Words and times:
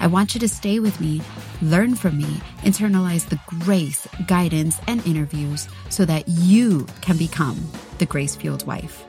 I 0.00 0.06
want 0.06 0.34
you 0.34 0.40
to 0.40 0.48
stay 0.48 0.78
with 0.78 1.00
me, 1.00 1.20
learn 1.60 1.94
from 1.94 2.18
me, 2.18 2.40
internalize 2.62 3.28
the 3.28 3.40
grace, 3.60 4.06
guidance, 4.26 4.78
and 4.86 5.06
interviews 5.06 5.68
so 5.88 6.04
that 6.04 6.28
you 6.28 6.86
can 7.00 7.16
become 7.16 7.58
the 7.98 8.06
grace 8.06 8.36
fueled 8.36 8.66
wife. 8.66 9.04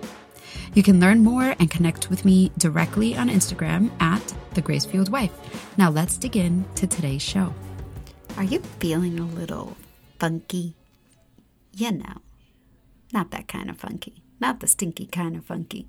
You 0.73 0.83
can 0.83 0.99
learn 0.99 1.23
more 1.23 1.55
and 1.59 1.69
connect 1.69 2.09
with 2.09 2.25
me 2.25 2.51
directly 2.57 3.15
on 3.15 3.29
Instagram 3.29 3.89
at 3.99 4.33
the 4.53 4.61
Grace 4.61 4.85
Fueled 4.85 5.11
Wife. 5.11 5.31
Now 5.77 5.89
let's 5.89 6.17
dig 6.17 6.37
in 6.37 6.65
to 6.75 6.85
today's 6.85 7.21
show. 7.21 7.53
Are 8.37 8.43
you 8.43 8.59
feeling 8.79 9.19
a 9.19 9.25
little 9.25 9.75
funky? 10.19 10.75
You 11.73 11.93
know, 11.93 12.21
not 13.11 13.31
that 13.31 13.47
kind 13.47 13.69
of 13.69 13.77
funky, 13.77 14.21
not 14.39 14.59
the 14.59 14.67
stinky 14.67 15.07
kind 15.07 15.35
of 15.35 15.45
funky. 15.45 15.87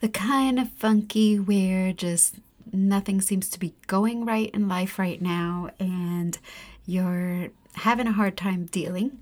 The 0.00 0.08
kind 0.08 0.58
of 0.58 0.68
funky 0.70 1.38
where 1.38 1.92
just 1.92 2.36
nothing 2.72 3.20
seems 3.20 3.48
to 3.50 3.58
be 3.58 3.74
going 3.86 4.24
right 4.24 4.50
in 4.52 4.68
life 4.68 4.98
right 4.98 5.20
now 5.20 5.70
and 5.78 6.38
you're 6.84 7.48
having 7.74 8.06
a 8.06 8.12
hard 8.12 8.36
time 8.36 8.66
dealing, 8.66 9.18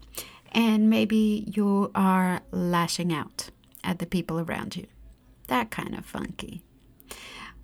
and 0.52 0.90
maybe 0.90 1.44
you 1.54 1.90
are 1.94 2.40
lashing 2.50 3.12
out 3.12 3.50
at 3.84 3.98
the 3.98 4.06
people 4.06 4.40
around 4.40 4.76
you. 4.76 4.86
That 5.46 5.70
kind 5.70 5.94
of 5.94 6.04
funky. 6.04 6.62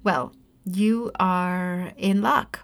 Well, 0.03 0.33
you 0.65 1.11
are 1.19 1.93
in 1.97 2.23
luck. 2.23 2.61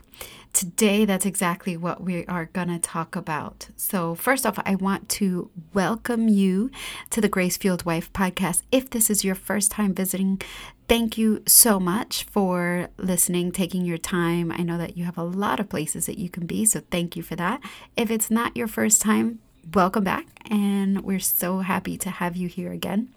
Today, 0.52 1.06
that's 1.06 1.24
exactly 1.24 1.78
what 1.78 2.02
we 2.02 2.26
are 2.26 2.44
going 2.44 2.68
to 2.68 2.78
talk 2.78 3.16
about. 3.16 3.68
So, 3.74 4.14
first 4.14 4.44
off, 4.44 4.58
I 4.66 4.74
want 4.74 5.08
to 5.10 5.50
welcome 5.72 6.28
you 6.28 6.70
to 7.08 7.22
the 7.22 7.28
Grace 7.28 7.56
Fueled 7.56 7.86
Wife 7.86 8.12
podcast. 8.12 8.60
If 8.70 8.90
this 8.90 9.08
is 9.08 9.24
your 9.24 9.34
first 9.34 9.70
time 9.70 9.94
visiting, 9.94 10.42
thank 10.88 11.16
you 11.16 11.42
so 11.46 11.80
much 11.80 12.24
for 12.24 12.90
listening, 12.98 13.50
taking 13.50 13.86
your 13.86 13.96
time. 13.96 14.52
I 14.52 14.58
know 14.58 14.76
that 14.76 14.96
you 14.96 15.04
have 15.04 15.16
a 15.16 15.24
lot 15.24 15.58
of 15.58 15.70
places 15.70 16.04
that 16.04 16.18
you 16.18 16.28
can 16.28 16.46
be, 16.46 16.66
so 16.66 16.82
thank 16.90 17.16
you 17.16 17.22
for 17.22 17.34
that. 17.36 17.62
If 17.96 18.10
it's 18.10 18.30
not 18.30 18.54
your 18.54 18.68
first 18.68 19.00
time, 19.00 19.38
welcome 19.72 20.04
back, 20.04 20.26
and 20.50 21.02
we're 21.02 21.18
so 21.18 21.60
happy 21.60 21.96
to 21.96 22.10
have 22.10 22.36
you 22.36 22.48
here 22.48 22.72
again. 22.72 23.08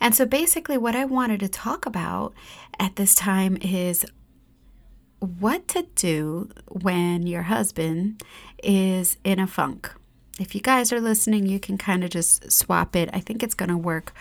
And 0.00 0.14
so, 0.14 0.24
basically, 0.24 0.78
what 0.78 0.94
I 0.94 1.04
wanted 1.04 1.40
to 1.40 1.48
talk 1.48 1.84
about 1.84 2.32
at 2.78 2.94
this 2.94 3.16
time 3.16 3.58
is 3.60 4.06
what 5.20 5.66
to 5.68 5.86
do 5.94 6.50
when 6.68 7.26
your 7.26 7.42
husband 7.42 8.22
is 8.62 9.16
in 9.24 9.38
a 9.38 9.46
funk. 9.46 9.90
If 10.38 10.54
you 10.54 10.60
guys 10.60 10.92
are 10.92 11.00
listening, 11.00 11.46
you 11.46 11.58
can 11.58 11.78
kind 11.78 12.04
of 12.04 12.10
just 12.10 12.52
swap 12.52 12.94
it. 12.94 13.08
I 13.12 13.20
think 13.20 13.42
it's 13.42 13.54
going 13.54 13.70
to 13.70 13.76
work 13.76 14.12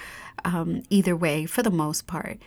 um, 0.45 0.83
either 0.89 1.16
way 1.16 1.45
for 1.45 1.61
the 1.61 1.72
most 1.72 2.07
part. 2.07 2.39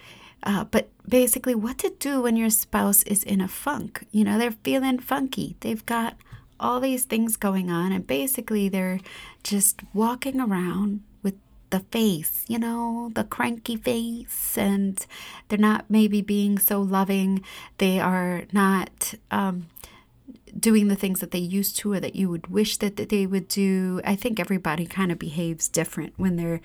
Uh, 0.42 0.64
but 0.64 0.88
basically, 1.06 1.54
what 1.54 1.78
to 1.78 1.92
do 1.98 2.22
when 2.22 2.36
your 2.36 2.50
spouse 2.50 3.02
is 3.02 3.22
in 3.24 3.40
a 3.40 3.48
funk. 3.48 4.06
You 4.10 4.24
know, 4.24 4.38
they're 4.38 4.52
feeling 4.52 4.98
funky. 4.98 5.56
They've 5.60 5.84
got 5.84 6.16
all 6.60 6.80
these 6.80 7.04
things 7.04 7.36
going 7.36 7.70
on, 7.70 7.92
and 7.92 8.06
basically, 8.06 8.68
they're 8.68 9.00
just 9.42 9.82
walking 9.92 10.40
around 10.40 11.02
the 11.70 11.80
face, 11.80 12.44
you 12.48 12.58
know, 12.58 13.10
the 13.14 13.24
cranky 13.24 13.76
face, 13.76 14.56
and 14.56 15.04
they're 15.48 15.58
not 15.58 15.86
maybe 15.88 16.22
being 16.22 16.58
so 16.58 16.80
loving. 16.80 17.44
They 17.78 18.00
are 18.00 18.44
not 18.52 19.14
um, 19.30 19.66
doing 20.58 20.88
the 20.88 20.96
things 20.96 21.20
that 21.20 21.30
they 21.30 21.38
used 21.38 21.76
to 21.78 21.92
or 21.92 22.00
that 22.00 22.16
you 22.16 22.28
would 22.28 22.48
wish 22.48 22.76
that, 22.78 22.96
that 22.96 23.08
they 23.08 23.26
would 23.26 23.48
do. 23.48 24.00
I 24.04 24.16
think 24.16 24.40
everybody 24.40 24.86
kind 24.86 25.12
of 25.12 25.18
behaves 25.18 25.68
different 25.68 26.14
when 26.16 26.36
they're 26.36 26.60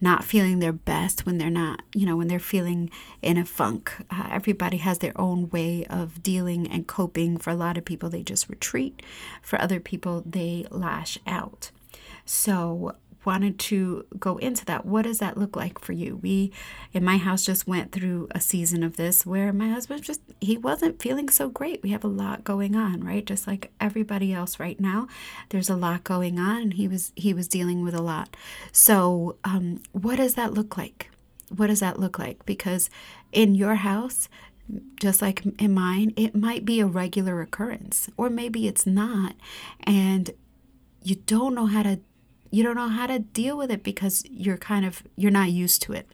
not 0.00 0.24
feeling 0.24 0.58
their 0.58 0.72
best, 0.72 1.24
when 1.24 1.38
they're 1.38 1.50
not, 1.50 1.82
you 1.94 2.04
know, 2.04 2.16
when 2.16 2.28
they're 2.28 2.38
feeling 2.38 2.90
in 3.22 3.38
a 3.38 3.44
funk. 3.44 3.92
Uh, 4.10 4.28
everybody 4.30 4.76
has 4.78 4.98
their 4.98 5.18
own 5.18 5.48
way 5.50 5.86
of 5.86 6.22
dealing 6.22 6.66
and 6.70 6.86
coping. 6.86 7.38
For 7.38 7.50
a 7.50 7.56
lot 7.56 7.78
of 7.78 7.84
people, 7.84 8.10
they 8.10 8.22
just 8.22 8.48
retreat. 8.48 9.02
For 9.40 9.60
other 9.60 9.80
people, 9.80 10.22
they 10.26 10.66
lash 10.70 11.18
out. 11.26 11.70
So, 12.24 12.96
wanted 13.26 13.58
to 13.58 14.06
go 14.18 14.36
into 14.38 14.64
that. 14.66 14.86
What 14.86 15.02
does 15.02 15.18
that 15.18 15.36
look 15.36 15.56
like 15.56 15.78
for 15.80 15.92
you? 15.92 16.16
We 16.16 16.52
in 16.92 17.04
my 17.04 17.16
house 17.16 17.44
just 17.44 17.66
went 17.66 17.92
through 17.92 18.28
a 18.30 18.40
season 18.40 18.82
of 18.82 18.96
this 18.96 19.26
where 19.26 19.52
my 19.52 19.68
husband 19.68 20.04
just 20.04 20.20
he 20.40 20.56
wasn't 20.56 21.02
feeling 21.02 21.28
so 21.28 21.48
great. 21.48 21.82
We 21.82 21.90
have 21.90 22.04
a 22.04 22.08
lot 22.08 22.44
going 22.44 22.76
on, 22.76 23.04
right? 23.04 23.24
Just 23.24 23.46
like 23.46 23.72
everybody 23.80 24.32
else 24.32 24.60
right 24.60 24.80
now, 24.80 25.08
there's 25.50 25.68
a 25.68 25.76
lot 25.76 26.04
going 26.04 26.38
on 26.38 26.62
and 26.62 26.74
he 26.74 26.88
was 26.88 27.12
he 27.16 27.34
was 27.34 27.48
dealing 27.48 27.82
with 27.82 27.94
a 27.94 28.02
lot. 28.02 28.36
So, 28.72 29.36
um, 29.44 29.82
what 29.92 30.16
does 30.16 30.34
that 30.34 30.54
look 30.54 30.76
like? 30.76 31.10
What 31.54 31.66
does 31.68 31.80
that 31.80 31.98
look 31.98 32.18
like? 32.18 32.44
Because 32.46 32.90
in 33.32 33.54
your 33.54 33.76
house, 33.76 34.28
just 34.96 35.22
like 35.22 35.44
in 35.58 35.74
mine, 35.74 36.12
it 36.16 36.34
might 36.34 36.64
be 36.64 36.80
a 36.80 36.86
regular 36.86 37.40
occurrence, 37.40 38.08
or 38.16 38.30
maybe 38.30 38.66
it's 38.66 38.86
not. 38.86 39.34
And 39.84 40.30
you 41.02 41.16
don't 41.16 41.54
know 41.54 41.66
how 41.66 41.82
to 41.84 42.00
you 42.50 42.62
don't 42.62 42.76
know 42.76 42.88
how 42.88 43.06
to 43.06 43.18
deal 43.18 43.56
with 43.56 43.70
it 43.70 43.82
because 43.82 44.24
you're 44.30 44.56
kind 44.56 44.84
of 44.84 45.02
you're 45.16 45.30
not 45.30 45.50
used 45.50 45.82
to 45.82 45.92
it. 45.92 46.08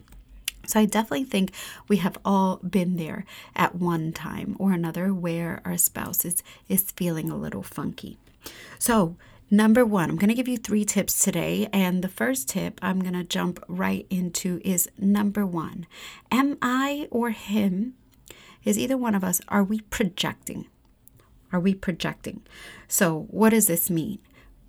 So 0.67 0.81
I 0.81 0.85
definitely 0.85 1.25
think 1.25 1.53
we 1.89 1.97
have 1.99 2.19
all 2.25 2.57
been 2.59 2.97
there 2.97 3.25
at 3.57 3.75
one 3.75 4.13
time 4.13 4.57
or 4.59 4.73
another 4.73 5.13
where 5.13 5.61
our 5.65 5.77
spouse 5.77 6.25
is, 6.25 6.43
is 6.69 6.93
feeling 6.93 7.31
a 7.31 7.37
little 7.37 7.63
funky. 7.63 8.19
So 8.79 9.17
Number 9.55 9.85
one, 9.85 10.09
I'm 10.09 10.17
going 10.17 10.31
to 10.31 10.35
give 10.35 10.49
you 10.49 10.57
three 10.57 10.87
tips 10.87 11.23
today. 11.23 11.69
And 11.75 12.03
the 12.03 12.09
first 12.09 12.49
tip 12.49 12.81
I'm 12.81 13.01
going 13.01 13.13
to 13.13 13.23
jump 13.23 13.63
right 13.69 14.07
into 14.09 14.63
is 14.65 14.89
number 14.99 15.45
one 15.45 15.87
Am 16.31 16.57
I 16.63 17.07
or 17.11 17.33
him, 17.33 17.93
is 18.65 18.79
either 18.79 18.97
one 18.97 19.15
of 19.15 19.23
us, 19.23 19.43
are 19.49 19.63
we 19.63 19.81
projecting? 19.81 20.69
Are 21.53 21.61
we 21.61 21.75
projecting? 21.75 22.41
So, 22.89 23.27
what 23.29 23.51
does 23.51 23.67
this 23.67 23.91
mean? 23.91 24.21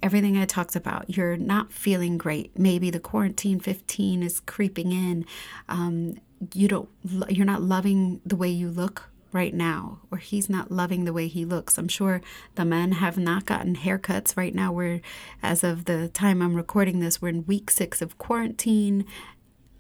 Everything 0.04 0.38
I 0.38 0.46
talked 0.46 0.76
about. 0.76 1.16
You're 1.16 1.38
not 1.38 1.72
feeling 1.72 2.18
great. 2.18 2.58
Maybe 2.60 2.92
the 2.92 3.00
quarantine 3.00 3.60
15 3.60 4.22
is 4.22 4.42
creeping 4.42 4.92
in. 4.92 5.26
Um, 5.70 6.20
you 6.54 6.68
don't. 6.68 6.90
You're 7.30 7.46
not 7.46 7.62
loving 7.62 8.20
the 8.26 8.36
way 8.36 8.50
you 8.50 8.70
look 8.70 9.10
right 9.32 9.54
now, 9.54 10.00
or 10.12 10.20
he's 10.20 10.50
not 10.50 10.72
loving 10.72 11.06
the 11.06 11.14
way 11.14 11.28
he 11.28 11.46
looks. 11.46 11.78
I'm 11.78 11.88
sure 11.88 12.22
the 12.56 12.66
men 12.66 12.92
have 12.94 13.18
not 13.18 13.46
gotten 13.46 13.78
haircuts 13.78 14.38
right 14.38 14.54
now. 14.54 14.72
We're, 14.72 15.02
as 15.42 15.64
of 15.64 15.86
the 15.86 16.10
time 16.10 16.42
I'm 16.42 16.54
recording 16.54 17.00
this, 17.00 17.22
we're 17.22 17.30
in 17.30 17.46
week 17.46 17.72
six 17.72 18.02
of 18.02 18.18
quarantine. 18.18 19.06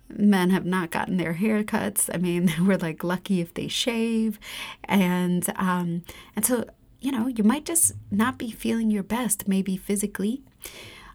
Men 0.09 0.49
have 0.49 0.65
not 0.65 0.89
gotten 0.89 1.17
their 1.17 1.35
haircuts. 1.35 2.09
I 2.13 2.17
mean, 2.17 2.53
we're 2.61 2.77
like 2.77 3.03
lucky 3.03 3.41
if 3.41 3.53
they 3.53 3.67
shave, 3.67 4.39
and 4.85 5.47
um, 5.57 6.03
and 6.35 6.45
so 6.45 6.65
you 7.03 7.11
know, 7.11 7.27
you 7.27 7.43
might 7.43 7.65
just 7.65 7.91
not 8.09 8.37
be 8.37 8.49
feeling 8.49 8.89
your 8.89 9.03
best, 9.03 9.45
maybe 9.45 9.75
physically. 9.75 10.41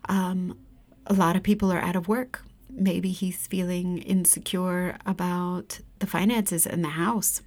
Um, 0.06 0.58
a 1.06 1.14
lot 1.14 1.34
of 1.34 1.42
people 1.42 1.72
are 1.72 1.80
out 1.80 1.96
of 1.96 2.08
work. 2.08 2.44
Maybe 2.70 3.10
he's 3.10 3.46
feeling 3.46 3.96
insecure 3.98 4.98
about 5.06 5.80
the 5.98 6.06
finances 6.06 6.66
in 6.66 6.82
the 6.82 6.90
house. 6.90 7.40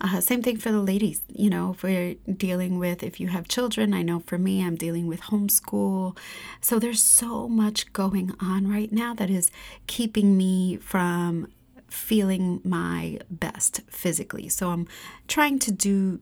Uh, 0.00 0.20
same 0.20 0.42
thing 0.42 0.58
for 0.58 0.72
the 0.72 0.80
ladies. 0.80 1.22
You 1.28 1.48
know, 1.48 1.70
if 1.70 1.84
we're 1.84 2.16
dealing 2.30 2.78
with, 2.80 3.04
if 3.04 3.20
you 3.20 3.28
have 3.28 3.46
children, 3.46 3.94
I 3.94 4.02
know 4.02 4.18
for 4.18 4.36
me, 4.36 4.62
I'm 4.62 4.74
dealing 4.74 5.06
with 5.06 5.22
homeschool. 5.22 6.18
So 6.60 6.80
there's 6.80 7.02
so 7.02 7.48
much 7.48 7.92
going 7.92 8.34
on 8.40 8.68
right 8.68 8.92
now 8.92 9.14
that 9.14 9.30
is 9.30 9.52
keeping 9.86 10.36
me 10.36 10.76
from 10.78 11.46
feeling 11.88 12.60
my 12.64 13.20
best 13.30 13.80
physically. 13.88 14.48
So 14.48 14.70
I'm 14.70 14.88
trying 15.28 15.60
to 15.60 15.70
do 15.70 16.20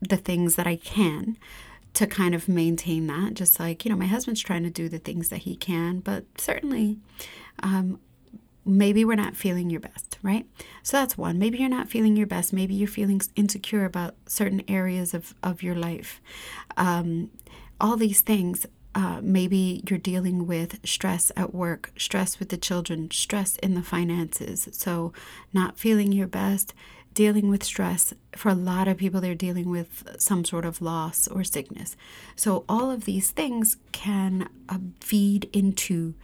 the 0.00 0.16
things 0.16 0.56
that 0.56 0.66
I 0.66 0.76
can 0.76 1.36
to 1.94 2.06
kind 2.06 2.34
of 2.34 2.48
maintain 2.48 3.06
that. 3.08 3.34
Just 3.34 3.58
like, 3.58 3.84
you 3.84 3.90
know, 3.90 3.96
my 3.96 4.06
husband's 4.06 4.40
trying 4.40 4.62
to 4.62 4.70
do 4.70 4.88
the 4.88 4.98
things 4.98 5.28
that 5.28 5.38
he 5.38 5.56
can, 5.56 6.00
but 6.00 6.24
certainly 6.38 6.98
um, 7.62 7.98
maybe 8.64 9.04
we're 9.04 9.16
not 9.16 9.36
feeling 9.36 9.70
your 9.70 9.80
best, 9.80 10.18
right? 10.22 10.46
So 10.82 10.96
that's 10.96 11.18
one. 11.18 11.38
Maybe 11.38 11.58
you're 11.58 11.68
not 11.68 11.88
feeling 11.88 12.16
your 12.16 12.26
best. 12.26 12.52
Maybe 12.52 12.74
you're 12.74 12.88
feeling 12.88 13.20
insecure 13.36 13.84
about 13.84 14.14
certain 14.26 14.62
areas 14.68 15.14
of, 15.14 15.34
of 15.42 15.62
your 15.62 15.74
life. 15.74 16.20
Um, 16.76 17.30
all 17.80 17.96
these 17.96 18.20
things. 18.20 18.66
Uh, 18.92 19.20
maybe 19.22 19.84
you're 19.88 20.00
dealing 20.00 20.48
with 20.48 20.84
stress 20.84 21.30
at 21.36 21.54
work, 21.54 21.92
stress 21.96 22.40
with 22.40 22.48
the 22.48 22.56
children, 22.56 23.08
stress 23.12 23.54
in 23.58 23.74
the 23.74 23.84
finances. 23.84 24.68
So, 24.72 25.12
not 25.52 25.78
feeling 25.78 26.10
your 26.10 26.26
best, 26.26 26.74
dealing 27.14 27.48
with 27.50 27.64
stress. 27.64 28.14
For 28.36 28.48
a 28.50 28.54
lot 28.54 28.88
of 28.88 28.96
people, 28.96 29.20
they're 29.20 29.34
dealing 29.34 29.70
with 29.70 30.16
some 30.18 30.44
sort 30.44 30.64
of 30.64 30.80
loss 30.80 31.28
or 31.28 31.44
sickness. 31.44 31.96
So, 32.36 32.64
all 32.68 32.90
of 32.90 33.04
these 33.04 33.30
things 33.30 33.76
can 33.92 34.48
uh, 34.68 34.78
feed 35.00 35.50
into 35.52 36.14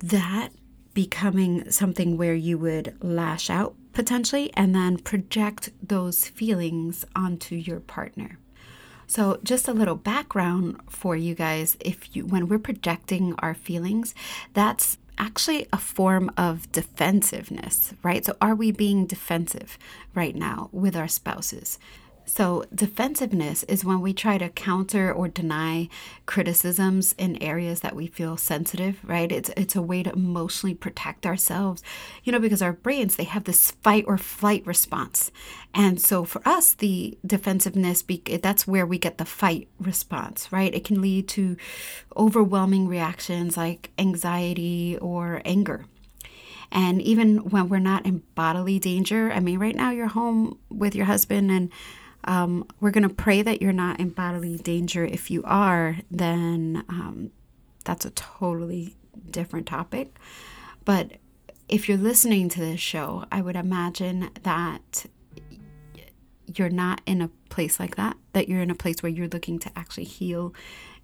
that 0.00 0.50
becoming 0.92 1.70
something 1.70 2.16
where 2.16 2.34
you 2.34 2.56
would 2.58 2.96
lash 3.02 3.50
out 3.50 3.74
potentially 3.92 4.52
and 4.54 4.74
then 4.74 4.96
project 4.98 5.70
those 5.82 6.26
feelings 6.26 7.04
onto 7.14 7.56
your 7.56 7.80
partner. 7.80 8.38
So, 9.06 9.38
just 9.42 9.68
a 9.68 9.72
little 9.72 9.96
background 9.96 10.80
for 10.88 11.14
you 11.14 11.34
guys 11.34 11.76
if 11.80 12.16
you 12.16 12.26
when 12.26 12.48
we're 12.48 12.58
projecting 12.58 13.34
our 13.38 13.54
feelings, 13.54 14.14
that's 14.54 14.98
actually 15.18 15.66
a 15.72 15.78
form 15.78 16.30
of 16.36 16.70
defensiveness, 16.72 17.94
right? 18.02 18.24
So, 18.24 18.36
are 18.40 18.54
we 18.54 18.70
being 18.72 19.06
defensive 19.06 19.78
right 20.14 20.34
now 20.34 20.68
with 20.72 20.96
our 20.96 21.08
spouses? 21.08 21.78
So, 22.26 22.64
defensiveness 22.74 23.64
is 23.64 23.84
when 23.84 24.00
we 24.00 24.14
try 24.14 24.38
to 24.38 24.48
counter 24.48 25.12
or 25.12 25.28
deny 25.28 25.88
criticisms 26.24 27.14
in 27.18 27.40
areas 27.42 27.80
that 27.80 27.94
we 27.94 28.06
feel 28.06 28.36
sensitive, 28.36 28.98
right? 29.04 29.30
It's 29.30 29.50
it's 29.56 29.76
a 29.76 29.82
way 29.82 30.02
to 30.02 30.12
emotionally 30.12 30.74
protect 30.74 31.26
ourselves. 31.26 31.82
You 32.24 32.32
know, 32.32 32.38
because 32.38 32.62
our 32.62 32.72
brains, 32.72 33.16
they 33.16 33.24
have 33.24 33.44
this 33.44 33.72
fight 33.72 34.04
or 34.06 34.16
flight 34.16 34.66
response. 34.66 35.30
And 35.74 36.00
so 36.00 36.24
for 36.24 36.40
us, 36.46 36.72
the 36.72 37.18
defensiveness 37.26 38.02
that's 38.42 38.66
where 38.66 38.86
we 38.86 38.98
get 38.98 39.18
the 39.18 39.24
fight 39.24 39.68
response, 39.78 40.50
right? 40.50 40.74
It 40.74 40.84
can 40.84 41.02
lead 41.02 41.28
to 41.28 41.56
overwhelming 42.16 42.88
reactions 42.88 43.56
like 43.56 43.90
anxiety 43.98 44.96
or 45.00 45.42
anger. 45.44 45.84
And 46.72 47.00
even 47.02 47.50
when 47.50 47.68
we're 47.68 47.78
not 47.78 48.06
in 48.06 48.22
bodily 48.34 48.78
danger, 48.78 49.30
I 49.30 49.40
mean, 49.40 49.58
right 49.58 49.76
now 49.76 49.90
you're 49.90 50.08
home 50.08 50.58
with 50.70 50.94
your 50.94 51.06
husband 51.06 51.50
and 51.50 51.70
um, 52.24 52.66
we're 52.80 52.90
going 52.90 53.08
to 53.08 53.14
pray 53.14 53.42
that 53.42 53.60
you're 53.60 53.72
not 53.72 54.00
in 54.00 54.10
bodily 54.10 54.58
danger. 54.58 55.04
If 55.04 55.30
you 55.30 55.42
are, 55.44 55.98
then 56.10 56.84
um, 56.88 57.30
that's 57.84 58.04
a 58.04 58.10
totally 58.10 58.96
different 59.30 59.66
topic. 59.66 60.18
But 60.84 61.12
if 61.68 61.88
you're 61.88 61.98
listening 61.98 62.48
to 62.50 62.60
this 62.60 62.80
show, 62.80 63.24
I 63.32 63.40
would 63.40 63.56
imagine 63.56 64.30
that 64.42 65.06
you're 66.54 66.70
not 66.70 67.00
in 67.06 67.22
a 67.22 67.30
place 67.48 67.80
like 67.80 67.96
that, 67.96 68.16
that 68.32 68.48
you're 68.48 68.60
in 68.60 68.70
a 68.70 68.74
place 68.74 69.02
where 69.02 69.10
you're 69.10 69.28
looking 69.28 69.58
to 69.60 69.70
actually 69.76 70.04
heal 70.04 70.54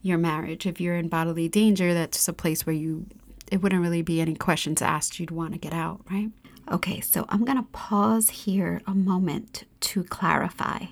your 0.03 0.19
marriage. 0.19 0.67
If 0.67 0.81
you're 0.81 0.97
in 0.97 1.09
bodily 1.09 1.49
danger, 1.49 1.95
that's 1.95 2.29
a 2.29 2.33
place 2.33 2.67
where 2.67 2.75
you 2.75 3.07
it 3.51 3.63
wouldn't 3.63 3.83
really 3.83 4.03
be 4.03 4.21
any 4.21 4.35
questions 4.37 4.81
asked. 4.81 5.19
You'd 5.19 5.33
want 5.33 5.55
to 5.55 5.59
get 5.59 5.73
out, 5.73 6.03
right? 6.09 6.31
Okay, 6.71 7.01
so 7.01 7.27
I'm 7.31 7.45
going 7.45 7.57
to 7.57 7.67
pause 7.73 8.31
here 8.31 8.81
a 8.87 8.95
moment 8.95 9.65
to 9.81 10.05
clarify 10.05 10.87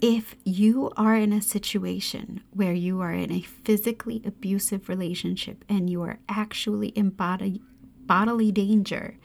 if 0.00 0.36
you 0.44 0.92
are 0.96 1.16
in 1.16 1.32
a 1.32 1.42
situation 1.42 2.42
where 2.50 2.72
you 2.72 3.00
are 3.00 3.12
in 3.12 3.32
a 3.32 3.40
physically 3.40 4.22
abusive 4.24 4.88
relationship 4.88 5.64
and 5.68 5.90
you 5.90 6.02
are 6.02 6.18
actually 6.28 6.88
in 6.88 7.10
body, 7.10 7.60
bodily 8.06 8.52
danger, 8.52 9.16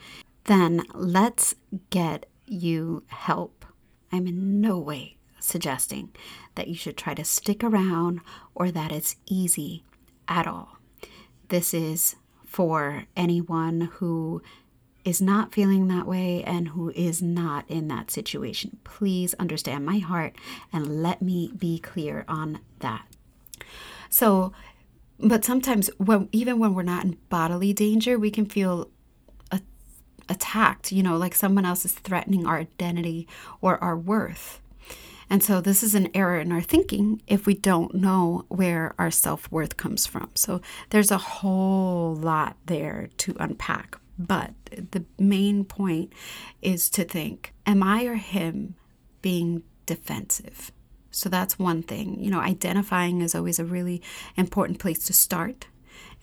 then 0.45 0.83
let's 0.93 1.55
get 1.89 2.25
you 2.45 3.03
help. 3.07 3.65
I'm 4.11 4.27
in 4.27 4.61
no 4.61 4.77
way 4.79 5.17
suggesting 5.39 6.09
that 6.55 6.67
you 6.67 6.75
should 6.75 6.97
try 6.97 7.13
to 7.13 7.23
stick 7.23 7.63
around 7.63 8.21
or 8.55 8.71
that 8.71 8.91
it's 8.91 9.15
easy 9.25 9.83
at 10.27 10.47
all. 10.47 10.77
This 11.49 11.73
is 11.73 12.15
for 12.45 13.05
anyone 13.15 13.89
who 13.93 14.41
is 15.05 15.21
not 15.21 15.53
feeling 15.53 15.87
that 15.87 16.07
way 16.07 16.43
and 16.43 16.69
who 16.69 16.89
is 16.91 17.21
not 17.21 17.65
in 17.69 17.87
that 17.89 18.09
situation. 18.09 18.77
Please 18.83 19.33
understand 19.35 19.85
my 19.85 19.99
heart 19.99 20.35
and 20.71 21.03
let 21.03 21.21
me 21.21 21.51
be 21.57 21.79
clear 21.79 22.23
on 22.27 22.59
that. 22.79 23.05
So, 24.09 24.53
but 25.19 25.43
sometimes 25.43 25.89
when 25.97 26.29
even 26.31 26.59
when 26.59 26.73
we're 26.73 26.83
not 26.83 27.05
in 27.05 27.17
bodily 27.29 27.73
danger, 27.73 28.17
we 28.17 28.31
can 28.31 28.45
feel 28.45 28.89
a, 29.51 29.61
attacked, 30.29 30.91
you 30.91 31.03
know, 31.03 31.17
like 31.17 31.35
someone 31.35 31.65
else 31.65 31.85
is 31.85 31.93
threatening 31.93 32.45
our 32.45 32.59
identity 32.59 33.27
or 33.61 33.83
our 33.83 33.97
worth. 33.97 34.61
And 35.29 35.41
so, 35.41 35.61
this 35.61 35.81
is 35.81 35.95
an 35.95 36.09
error 36.13 36.39
in 36.39 36.51
our 36.51 36.61
thinking 36.61 37.21
if 37.27 37.45
we 37.45 37.55
don't 37.55 37.95
know 37.95 38.45
where 38.49 38.93
our 38.99 39.09
self 39.09 39.51
worth 39.51 39.77
comes 39.77 40.05
from. 40.05 40.29
So, 40.35 40.61
there's 40.91 41.11
a 41.11 41.17
whole 41.17 42.15
lot 42.15 42.55
there 42.65 43.09
to 43.17 43.35
unpack. 43.39 43.97
But 44.19 44.53
the 44.91 45.05
main 45.17 45.63
point 45.65 46.13
is 46.61 46.89
to 46.91 47.03
think, 47.03 47.53
am 47.65 47.83
I 47.83 48.03
or 48.03 48.15
him 48.15 48.75
being 49.21 49.63
defensive? 49.85 50.71
So 51.11 51.29
that's 51.29 51.59
one 51.59 51.83
thing. 51.83 52.19
You 52.19 52.31
know, 52.31 52.39
identifying 52.39 53.21
is 53.21 53.35
always 53.35 53.59
a 53.59 53.65
really 53.65 54.01
important 54.35 54.79
place 54.79 55.05
to 55.05 55.13
start. 55.13 55.67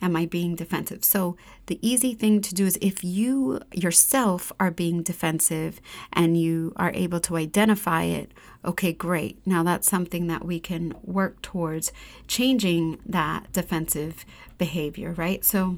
Am 0.01 0.15
I 0.15 0.25
being 0.25 0.55
defensive? 0.55 1.03
So, 1.03 1.37
the 1.67 1.79
easy 1.87 2.15
thing 2.15 2.41
to 2.41 2.55
do 2.55 2.65
is 2.65 2.77
if 2.81 3.03
you 3.03 3.61
yourself 3.71 4.51
are 4.59 4.71
being 4.71 5.03
defensive 5.03 5.79
and 6.11 6.35
you 6.35 6.73
are 6.75 6.91
able 6.95 7.19
to 7.21 7.37
identify 7.37 8.03
it, 8.03 8.31
okay, 8.65 8.93
great. 8.93 9.39
Now 9.45 9.61
that's 9.61 9.89
something 9.89 10.25
that 10.27 10.43
we 10.43 10.59
can 10.59 10.93
work 11.03 11.41
towards 11.43 11.91
changing 12.27 12.99
that 13.05 13.53
defensive 13.53 14.25
behavior, 14.57 15.13
right? 15.13 15.45
So, 15.45 15.77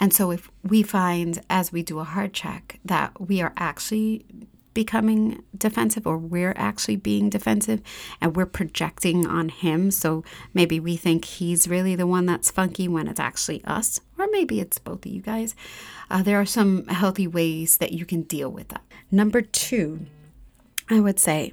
and 0.00 0.12
so, 0.12 0.30
if 0.30 0.50
we 0.62 0.82
find 0.82 1.40
as 1.48 1.72
we 1.72 1.82
do 1.82 1.98
a 1.98 2.04
heart 2.04 2.32
check 2.32 2.80
that 2.84 3.20
we 3.20 3.40
are 3.40 3.52
actually 3.56 4.24
becoming 4.74 5.42
defensive 5.56 6.04
or 6.04 6.18
we're 6.18 6.52
actually 6.56 6.96
being 6.96 7.30
defensive 7.30 7.80
and 8.20 8.34
we're 8.34 8.44
projecting 8.44 9.24
on 9.24 9.48
him, 9.48 9.90
so 9.90 10.24
maybe 10.52 10.80
we 10.80 10.96
think 10.96 11.24
he's 11.24 11.68
really 11.68 11.94
the 11.94 12.08
one 12.08 12.26
that's 12.26 12.50
funky 12.50 12.88
when 12.88 13.06
it's 13.06 13.20
actually 13.20 13.62
us, 13.64 14.00
or 14.18 14.26
maybe 14.32 14.60
it's 14.60 14.78
both 14.78 15.06
of 15.06 15.12
you 15.12 15.22
guys, 15.22 15.54
uh, 16.10 16.22
there 16.22 16.40
are 16.40 16.46
some 16.46 16.86
healthy 16.88 17.26
ways 17.26 17.78
that 17.78 17.92
you 17.92 18.04
can 18.04 18.22
deal 18.22 18.50
with 18.50 18.68
that. 18.68 18.82
Number 19.10 19.40
two, 19.40 20.06
I 20.90 20.98
would 21.00 21.20
say, 21.20 21.52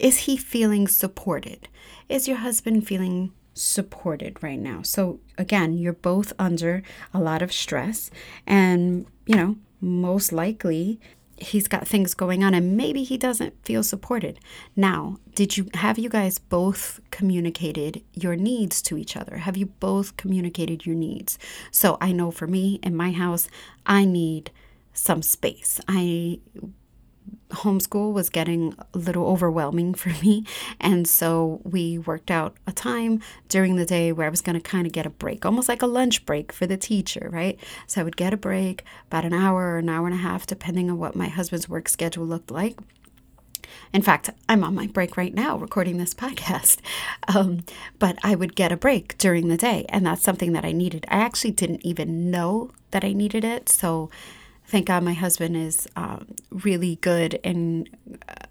is 0.00 0.20
he 0.20 0.36
feeling 0.36 0.88
supported? 0.88 1.68
Is 2.08 2.26
your 2.26 2.38
husband 2.38 2.86
feeling 2.86 3.32
supported 3.54 4.42
right 4.42 4.58
now. 4.58 4.82
So, 4.82 5.20
again, 5.38 5.74
you're 5.74 5.92
both 5.92 6.32
under 6.38 6.82
a 7.12 7.20
lot 7.20 7.42
of 7.42 7.52
stress, 7.52 8.10
and 8.46 9.06
you 9.26 9.36
know, 9.36 9.56
most 9.80 10.32
likely 10.32 11.00
he's 11.36 11.66
got 11.66 11.86
things 11.86 12.14
going 12.14 12.44
on 12.44 12.54
and 12.54 12.76
maybe 12.76 13.02
he 13.02 13.18
doesn't 13.18 13.52
feel 13.64 13.82
supported. 13.82 14.38
Now, 14.76 15.18
did 15.34 15.56
you 15.56 15.68
have 15.74 15.98
you 15.98 16.08
guys 16.08 16.38
both 16.38 17.00
communicated 17.10 18.02
your 18.12 18.36
needs 18.36 18.80
to 18.82 18.96
each 18.96 19.16
other? 19.16 19.38
Have 19.38 19.56
you 19.56 19.66
both 19.66 20.16
communicated 20.16 20.86
your 20.86 20.94
needs? 20.94 21.38
So, 21.70 21.98
I 22.00 22.12
know 22.12 22.30
for 22.30 22.46
me 22.46 22.78
in 22.82 22.96
my 22.96 23.12
house, 23.12 23.48
I 23.86 24.04
need 24.04 24.50
some 24.92 25.22
space. 25.22 25.80
I 25.88 26.40
homeschool 27.50 28.12
was 28.12 28.30
getting 28.30 28.74
a 28.94 28.98
little 28.98 29.26
overwhelming 29.26 29.94
for 29.94 30.10
me. 30.24 30.44
And 30.80 31.06
so 31.06 31.60
we 31.64 31.98
worked 31.98 32.30
out 32.30 32.56
a 32.66 32.72
time 32.72 33.20
during 33.48 33.76
the 33.76 33.86
day 33.86 34.12
where 34.12 34.26
I 34.26 34.30
was 34.30 34.40
going 34.40 34.60
to 34.60 34.60
kind 34.60 34.86
of 34.86 34.92
get 34.92 35.06
a 35.06 35.10
break, 35.10 35.44
almost 35.44 35.68
like 35.68 35.82
a 35.82 35.86
lunch 35.86 36.26
break 36.26 36.52
for 36.52 36.66
the 36.66 36.76
teacher, 36.76 37.28
right? 37.32 37.58
So 37.86 38.00
I 38.00 38.04
would 38.04 38.16
get 38.16 38.32
a 38.32 38.36
break 38.36 38.84
about 39.08 39.24
an 39.24 39.32
hour 39.32 39.74
or 39.74 39.78
an 39.78 39.88
hour 39.88 40.06
and 40.06 40.14
a 40.14 40.18
half, 40.18 40.46
depending 40.46 40.90
on 40.90 40.98
what 40.98 41.16
my 41.16 41.28
husband's 41.28 41.68
work 41.68 41.88
schedule 41.88 42.26
looked 42.26 42.50
like. 42.50 42.78
In 43.92 44.02
fact, 44.02 44.30
I'm 44.48 44.64
on 44.64 44.74
my 44.74 44.86
break 44.86 45.16
right 45.16 45.34
now 45.34 45.56
recording 45.56 45.98
this 45.98 46.14
podcast. 46.14 46.78
Um, 47.26 47.64
but 47.98 48.18
I 48.22 48.34
would 48.34 48.54
get 48.54 48.70
a 48.70 48.76
break 48.76 49.16
during 49.16 49.48
the 49.48 49.56
day, 49.56 49.86
and 49.88 50.04
that's 50.04 50.22
something 50.22 50.52
that 50.52 50.64
I 50.64 50.72
needed. 50.72 51.06
I 51.08 51.16
actually 51.20 51.52
didn't 51.52 51.84
even 51.84 52.30
know 52.30 52.70
that 52.90 53.02
I 53.02 53.14
needed 53.14 53.44
it. 53.44 53.70
So 53.70 54.10
thank 54.66 54.86
God 54.86 55.02
my 55.02 55.12
husband 55.12 55.56
is 55.56 55.86
um, 55.96 56.34
really 56.50 56.96
good 56.96 57.34
in 57.42 57.88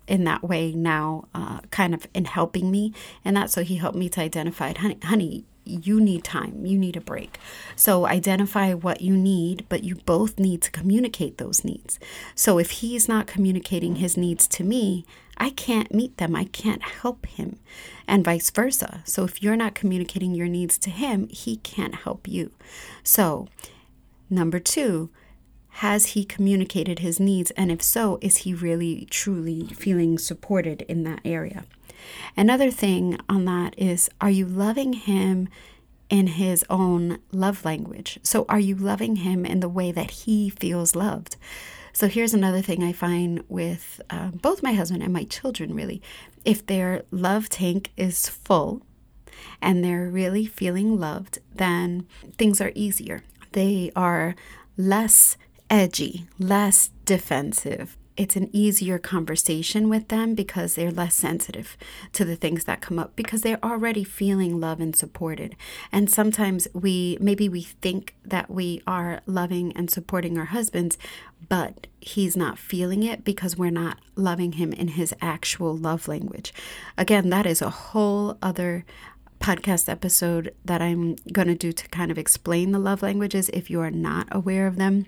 in 0.07 0.25
that 0.25 0.43
way 0.43 0.73
now, 0.73 1.25
uh, 1.33 1.59
kind 1.71 1.93
of 1.93 2.07
in 2.13 2.25
helping 2.25 2.69
me 2.69 2.93
and 3.23 3.37
that. 3.37 3.49
So 3.49 3.63
he 3.63 3.77
helped 3.77 3.97
me 3.97 4.09
to 4.09 4.21
identify, 4.21 4.73
honey, 4.73 4.97
honey, 5.03 5.45
you 5.65 6.01
need 6.01 6.23
time, 6.23 6.65
you 6.65 6.77
need 6.77 6.97
a 6.97 7.01
break. 7.01 7.39
So 7.75 8.05
identify 8.05 8.73
what 8.73 9.01
you 9.01 9.15
need, 9.15 9.65
but 9.69 9.83
you 9.83 9.95
both 9.95 10.37
need 10.37 10.61
to 10.63 10.71
communicate 10.71 11.37
those 11.37 11.63
needs. 11.63 11.99
So 12.35 12.59
if 12.59 12.71
he's 12.71 13.07
not 13.07 13.27
communicating 13.27 13.95
his 13.95 14.17
needs 14.17 14.47
to 14.49 14.63
me, 14.63 15.05
I 15.37 15.49
can't 15.49 15.93
meet 15.93 16.17
them. 16.17 16.35
I 16.35 16.45
can't 16.45 16.83
help 16.83 17.25
him, 17.25 17.57
and 18.07 18.23
vice 18.23 18.51
versa. 18.51 19.01
So 19.03 19.23
if 19.23 19.41
you're 19.41 19.55
not 19.55 19.73
communicating 19.73 20.35
your 20.35 20.47
needs 20.47 20.77
to 20.79 20.89
him, 20.89 21.27
he 21.29 21.57
can't 21.57 21.95
help 21.95 22.27
you. 22.27 22.51
So, 23.03 23.47
number 24.29 24.59
two, 24.59 25.09
has 25.77 26.07
he 26.07 26.23
communicated 26.23 26.99
his 26.99 27.19
needs? 27.19 27.49
And 27.51 27.71
if 27.71 27.81
so, 27.81 28.19
is 28.21 28.37
he 28.37 28.53
really 28.53 29.07
truly 29.09 29.67
feeling 29.67 30.19
supported 30.19 30.83
in 30.83 31.03
that 31.03 31.19
area? 31.25 31.65
Another 32.37 32.69
thing 32.69 33.17
on 33.27 33.45
that 33.45 33.73
is 33.77 34.09
are 34.21 34.29
you 34.29 34.45
loving 34.45 34.93
him 34.93 35.49
in 36.09 36.27
his 36.27 36.63
own 36.69 37.17
love 37.31 37.65
language? 37.65 38.19
So, 38.21 38.45
are 38.49 38.59
you 38.59 38.75
loving 38.75 39.17
him 39.17 39.45
in 39.47 39.61
the 39.61 39.69
way 39.69 39.91
that 39.91 40.11
he 40.11 40.49
feels 40.49 40.95
loved? 40.95 41.37
So, 41.91 42.07
here's 42.07 42.35
another 42.35 42.61
thing 42.61 42.83
I 42.83 42.91
find 42.91 43.43
with 43.49 43.99
uh, 44.11 44.27
both 44.27 44.61
my 44.61 44.73
husband 44.73 45.01
and 45.01 45.11
my 45.11 45.23
children 45.23 45.73
really. 45.73 46.03
If 46.45 46.65
their 46.67 47.03
love 47.09 47.49
tank 47.49 47.91
is 47.97 48.29
full 48.29 48.83
and 49.59 49.83
they're 49.83 50.09
really 50.09 50.45
feeling 50.45 50.99
loved, 50.99 51.39
then 51.55 52.05
things 52.37 52.61
are 52.61 52.71
easier. 52.75 53.23
They 53.53 53.91
are 53.95 54.35
less 54.77 55.37
edgy, 55.73 56.27
less 56.37 56.91
defensive. 57.03 57.97
It's 58.15 58.35
an 58.35 58.51
easier 58.53 58.99
conversation 58.99 59.89
with 59.89 60.09
them 60.09 60.35
because 60.35 60.75
they're 60.75 60.91
less 60.91 61.15
sensitive 61.15 61.75
to 62.11 62.23
the 62.23 62.35
things 62.35 62.65
that 62.65 62.79
come 62.79 62.99
up 62.99 63.15
because 63.15 63.41
they're 63.41 63.65
already 63.65 64.03
feeling 64.03 64.59
love 64.59 64.79
and 64.79 64.95
supported. 64.95 65.55
And 65.91 66.11
sometimes 66.11 66.67
we 66.75 67.17
maybe 67.19 67.49
we 67.49 67.63
think 67.63 68.13
that 68.23 68.51
we 68.51 68.83
are 68.85 69.21
loving 69.25 69.75
and 69.75 69.89
supporting 69.89 70.37
our 70.37 70.45
husbands, 70.45 70.99
but 71.49 71.87
he's 71.99 72.37
not 72.37 72.59
feeling 72.59 73.01
it 73.01 73.23
because 73.23 73.57
we're 73.57 73.71
not 73.71 73.97
loving 74.15 74.51
him 74.51 74.73
in 74.73 74.89
his 74.89 75.11
actual 75.21 75.75
love 75.75 76.07
language. 76.07 76.53
Again, 76.99 77.31
that 77.31 77.47
is 77.47 77.63
a 77.63 77.71
whole 77.71 78.37
other 78.43 78.85
podcast 79.39 79.89
episode 79.89 80.53
that 80.63 80.83
I'm 80.83 81.15
going 81.31 81.47
to 81.47 81.55
do 81.55 81.71
to 81.71 81.87
kind 81.87 82.11
of 82.11 82.19
explain 82.19 82.73
the 82.73 82.79
love 82.79 83.01
languages 83.01 83.49
if 83.49 83.71
you 83.71 83.81
are 83.81 83.89
not 83.89 84.27
aware 84.29 84.67
of 84.67 84.75
them 84.75 85.07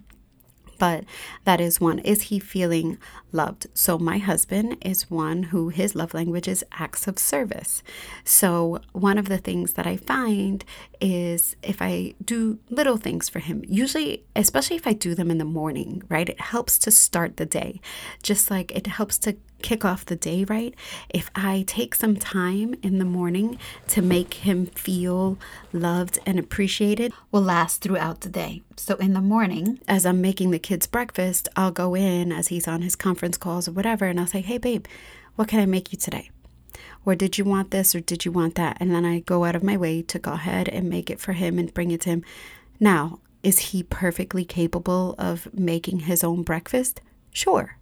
but 0.78 1.04
that 1.44 1.62
is 1.62 1.82
one. 1.82 2.00
Is 2.00 2.24
he 2.24 2.40
feeling 2.40 2.98
loved? 3.32 3.68
So, 3.74 3.98
my 3.98 4.18
husband 4.18 4.78
is 4.82 5.10
one 5.10 5.44
who 5.44 5.70
his 5.70 5.96
love 5.96 6.14
language 6.14 6.48
is 6.48 6.66
acts 6.74 7.08
of 7.08 7.20
service. 7.20 7.84
So, 8.24 8.80
one 8.94 9.18
of 9.18 9.30
the 9.30 9.38
things 9.38 9.74
that 9.74 9.88
I 9.88 9.98
find 9.98 10.64
is 11.02 11.56
if 11.62 11.82
I 11.82 12.16
do 12.24 12.60
little 12.70 12.98
things 12.98 13.30
for 13.30 13.40
him, 13.40 13.64
usually, 13.68 14.24
especially 14.36 14.76
if 14.76 14.88
I 14.88 14.94
do 14.94 15.16
them 15.16 15.32
in 15.32 15.38
the 15.38 15.46
morning, 15.46 16.04
right, 16.10 16.30
it 16.30 16.40
helps 16.42 16.78
to 16.80 16.92
start 16.92 17.38
the 17.38 17.46
day. 17.46 17.82
Just 18.24 18.52
like 18.52 18.72
it 18.76 18.88
helps 18.88 19.18
to 19.20 19.36
kick 19.66 19.84
off 19.84 20.06
the 20.06 20.16
day 20.16 20.44
right, 20.44 20.76
if 21.10 21.32
I 21.34 21.64
take 21.66 21.96
some 21.96 22.18
time 22.18 22.76
in 22.84 23.00
the 23.00 23.04
morning 23.04 23.58
to 23.88 24.04
make 24.04 24.36
him 24.36 24.68
feel 24.68 25.40
loved 25.74 26.20
and 26.24 26.38
appreciated, 26.38 27.12
will 27.32 27.42
last 27.42 27.82
throughout 27.82 28.22
the 28.22 28.30
day. 28.30 28.62
So 28.78 28.94
in 28.98 29.14
the 29.14 29.22
morning, 29.22 29.80
as 29.88 30.06
I'm 30.06 30.22
making 30.22 30.52
the 30.52 30.60
kids 30.60 30.86
breakfast, 30.86 31.50
I'll 31.56 31.72
go 31.72 31.96
in 31.96 32.32
as 32.32 32.50
he's 32.50 32.68
on 32.68 32.84
his 32.84 32.96
conference 32.96 33.38
calls 33.38 33.68
or 33.68 33.72
whatever, 33.72 34.06
and 34.06 34.20
I'll 34.20 34.28
say, 34.28 34.42
Hey, 34.42 34.60
babe, 34.60 34.86
what 35.36 35.48
can 35.48 35.60
I 35.60 35.66
make 35.66 35.92
you 35.92 35.98
today? 35.98 36.30
Or 37.04 37.16
did 37.16 37.40
you 37.40 37.44
want 37.44 37.72
this 37.72 37.96
or 37.96 38.02
did 38.02 38.24
you 38.24 38.32
want 38.32 38.54
that? 38.56 38.78
And 38.80 38.94
then 38.94 39.04
I 39.04 39.22
go 39.22 39.46
out 39.46 39.56
of 39.56 39.64
my 39.64 39.78
way 39.78 40.04
to 40.04 40.20
go 40.20 40.34
ahead 40.34 40.70
and 40.70 40.88
make 40.88 41.10
it 41.10 41.20
for 41.20 41.34
him 41.34 41.58
and 41.58 41.74
bring 41.74 41.90
it 41.90 42.02
to 42.02 42.10
him. 42.12 42.24
Now, 42.80 43.20
is 43.42 43.58
he 43.72 43.82
perfectly 43.82 44.46
capable 44.46 45.16
of 45.18 45.52
making 45.56 46.02
his 46.02 46.24
own 46.24 46.44
breakfast? 46.44 47.02
Sure. 47.32 47.78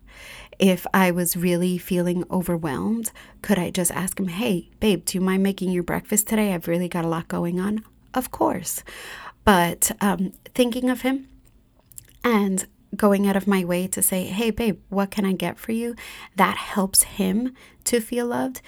If 0.59 0.85
I 0.93 1.11
was 1.11 1.35
really 1.35 1.77
feeling 1.77 2.23
overwhelmed, 2.29 3.11
could 3.41 3.57
I 3.57 3.69
just 3.69 3.91
ask 3.91 4.19
him, 4.19 4.27
hey, 4.27 4.69
babe, 4.79 5.05
do 5.05 5.17
you 5.17 5.21
mind 5.21 5.43
making 5.43 5.71
your 5.71 5.83
breakfast 5.83 6.27
today? 6.27 6.53
I've 6.53 6.67
really 6.67 6.87
got 6.87 7.05
a 7.05 7.09
lot 7.09 7.27
going 7.27 7.59
on. 7.59 7.83
Of 8.13 8.31
course. 8.31 8.83
But 9.43 9.91
um, 9.99 10.33
thinking 10.53 10.89
of 10.89 11.01
him 11.01 11.27
and 12.23 12.65
going 12.95 13.27
out 13.27 13.35
of 13.35 13.47
my 13.47 13.65
way 13.65 13.87
to 13.87 14.01
say, 14.01 14.25
hey, 14.25 14.51
babe, 14.51 14.79
what 14.89 15.11
can 15.11 15.25
I 15.25 15.33
get 15.33 15.57
for 15.57 15.71
you? 15.71 15.95
That 16.35 16.57
helps 16.57 17.03
him 17.03 17.53
to 17.85 17.99
feel 17.99 18.27
loved. 18.27 18.61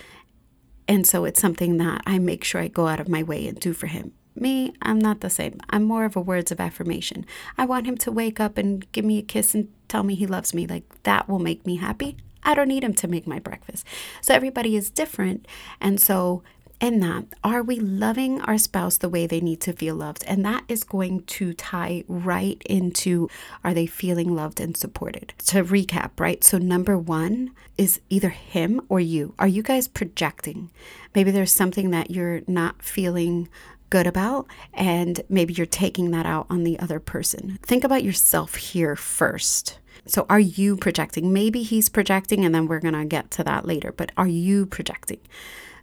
And 0.88 1.06
so 1.06 1.26
it's 1.26 1.40
something 1.40 1.78
that 1.78 2.02
I 2.06 2.20
make 2.20 2.44
sure 2.44 2.62
I 2.62 2.68
go 2.68 2.88
out 2.88 3.00
of 3.00 3.10
my 3.10 3.24
way 3.24 3.48
and 3.48 3.60
do 3.60 3.74
for 3.74 3.88
him. 3.88 4.14
Me, 4.36 4.74
I'm 4.82 5.00
not 5.00 5.22
the 5.22 5.30
same. 5.30 5.60
I'm 5.70 5.84
more 5.84 6.06
of 6.06 6.16
a 6.16 6.22
words 6.22 6.52
of 6.52 6.60
affirmation. 6.60 7.26
I 7.58 7.66
want 7.66 7.88
him 7.88 7.98
to 8.00 8.12
wake 8.12 8.40
up 8.40 8.58
and 8.58 8.90
give 8.92 9.06
me 9.06 9.18
a 9.18 9.24
kiss 9.24 9.54
and 9.54 9.70
tell 9.88 10.04
me 10.04 10.16
he 10.16 10.28
loves 10.28 10.54
me. 10.54 10.68
Like 10.68 11.04
that 11.04 11.30
will 11.30 11.40
make 11.40 11.66
me 11.66 11.78
happy. 11.78 12.18
I 12.44 12.54
don't 12.54 12.68
need 12.68 12.84
him 12.84 12.94
to 12.96 13.08
make 13.08 13.26
my 13.26 13.40
breakfast. 13.40 13.86
So 14.22 14.34
everybody 14.34 14.76
is 14.76 14.90
different. 14.90 15.48
And 15.82 16.00
so 16.00 16.44
in 16.82 17.00
that, 17.00 17.26
are 17.44 17.64
we 17.64 17.80
loving 17.80 18.42
our 18.42 18.58
spouse 18.58 18.98
the 18.98 19.10
way 19.10 19.26
they 19.26 19.40
need 19.40 19.62
to 19.62 19.74
feel 19.74 19.96
loved? 19.96 20.24
And 20.28 20.44
that 20.46 20.66
is 20.68 20.84
going 20.84 21.24
to 21.24 21.54
tie 21.54 22.04
right 22.08 22.62
into 22.66 23.30
are 23.64 23.74
they 23.74 23.86
feeling 23.86 24.36
loved 24.36 24.60
and 24.60 24.76
supported? 24.76 25.34
To 25.48 25.64
recap, 25.64 26.20
right? 26.20 26.44
So, 26.44 26.58
number 26.58 26.98
one 26.98 27.52
is 27.78 28.02
either 28.10 28.30
him 28.30 28.82
or 28.90 29.00
you. 29.00 29.34
Are 29.40 29.48
you 29.48 29.64
guys 29.64 29.88
projecting? 29.88 30.70
Maybe 31.14 31.32
there's 31.32 31.52
something 31.52 31.92
that 31.92 32.12
you're 32.12 32.42
not 32.46 32.82
feeling 32.82 33.48
good 33.96 34.08
about, 34.08 34.46
and 34.74 35.22
maybe 35.30 35.54
you're 35.54 35.66
taking 35.66 36.12
that 36.12 36.26
out 36.26 36.46
on 36.50 36.66
the 36.66 36.78
other 36.80 37.00
person. 37.00 37.58
Think 37.64 37.86
about 37.86 38.04
yourself 38.04 38.56
here 38.56 38.94
first. 38.98 39.80
So, 40.06 40.26
are 40.30 40.38
you 40.38 40.76
projecting? 40.76 41.32
Maybe 41.32 41.64
he's 41.64 41.88
projecting, 41.88 42.44
and 42.44 42.54
then 42.54 42.68
we're 42.68 42.82
going 42.82 42.94
to 42.94 43.06
get 43.06 43.32
to 43.32 43.44
that 43.46 43.66
later, 43.66 43.94
but 43.94 44.12
are 44.18 44.28
you 44.28 44.66
projecting? 44.66 45.22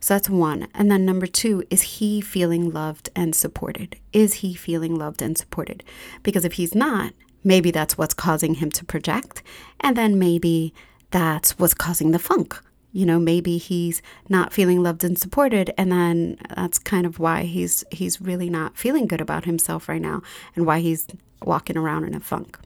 So 0.00 0.12
that's 0.12 0.28
one. 0.28 0.68
And 0.74 0.90
then 0.90 1.06
number 1.06 1.26
two, 1.26 1.64
is 1.70 1.82
he 1.82 2.20
feeling 2.20 2.70
loved 2.70 3.08
and 3.16 3.34
supported? 3.34 3.96
Is 4.12 4.34
he 4.34 4.52
feeling 4.52 4.94
loved 4.94 5.22
and 5.22 5.38
supported? 5.38 5.82
Because 6.22 6.44
if 6.44 6.54
he's 6.54 6.74
not, 6.74 7.14
maybe 7.42 7.70
that's 7.70 7.96
what's 7.96 8.12
causing 8.12 8.56
him 8.56 8.70
to 8.72 8.84
project. 8.84 9.42
And 9.80 9.96
then 9.96 10.18
maybe 10.18 10.74
that's 11.12 11.58
what's 11.58 11.72
causing 11.72 12.10
the 12.10 12.18
funk 12.18 12.60
you 12.92 13.06
know 13.06 13.18
maybe 13.18 13.58
he's 13.58 14.02
not 14.28 14.52
feeling 14.52 14.82
loved 14.82 15.02
and 15.04 15.18
supported 15.18 15.72
and 15.76 15.90
then 15.90 16.36
that's 16.54 16.78
kind 16.78 17.06
of 17.06 17.18
why 17.18 17.42
he's 17.42 17.84
he's 17.90 18.20
really 18.20 18.50
not 18.50 18.76
feeling 18.76 19.06
good 19.06 19.20
about 19.20 19.44
himself 19.44 19.88
right 19.88 20.02
now 20.02 20.22
and 20.54 20.66
why 20.66 20.80
he's 20.80 21.06
walking 21.42 21.76
around 21.76 22.04
in 22.04 22.14
a 22.14 22.20
funk 22.20 22.58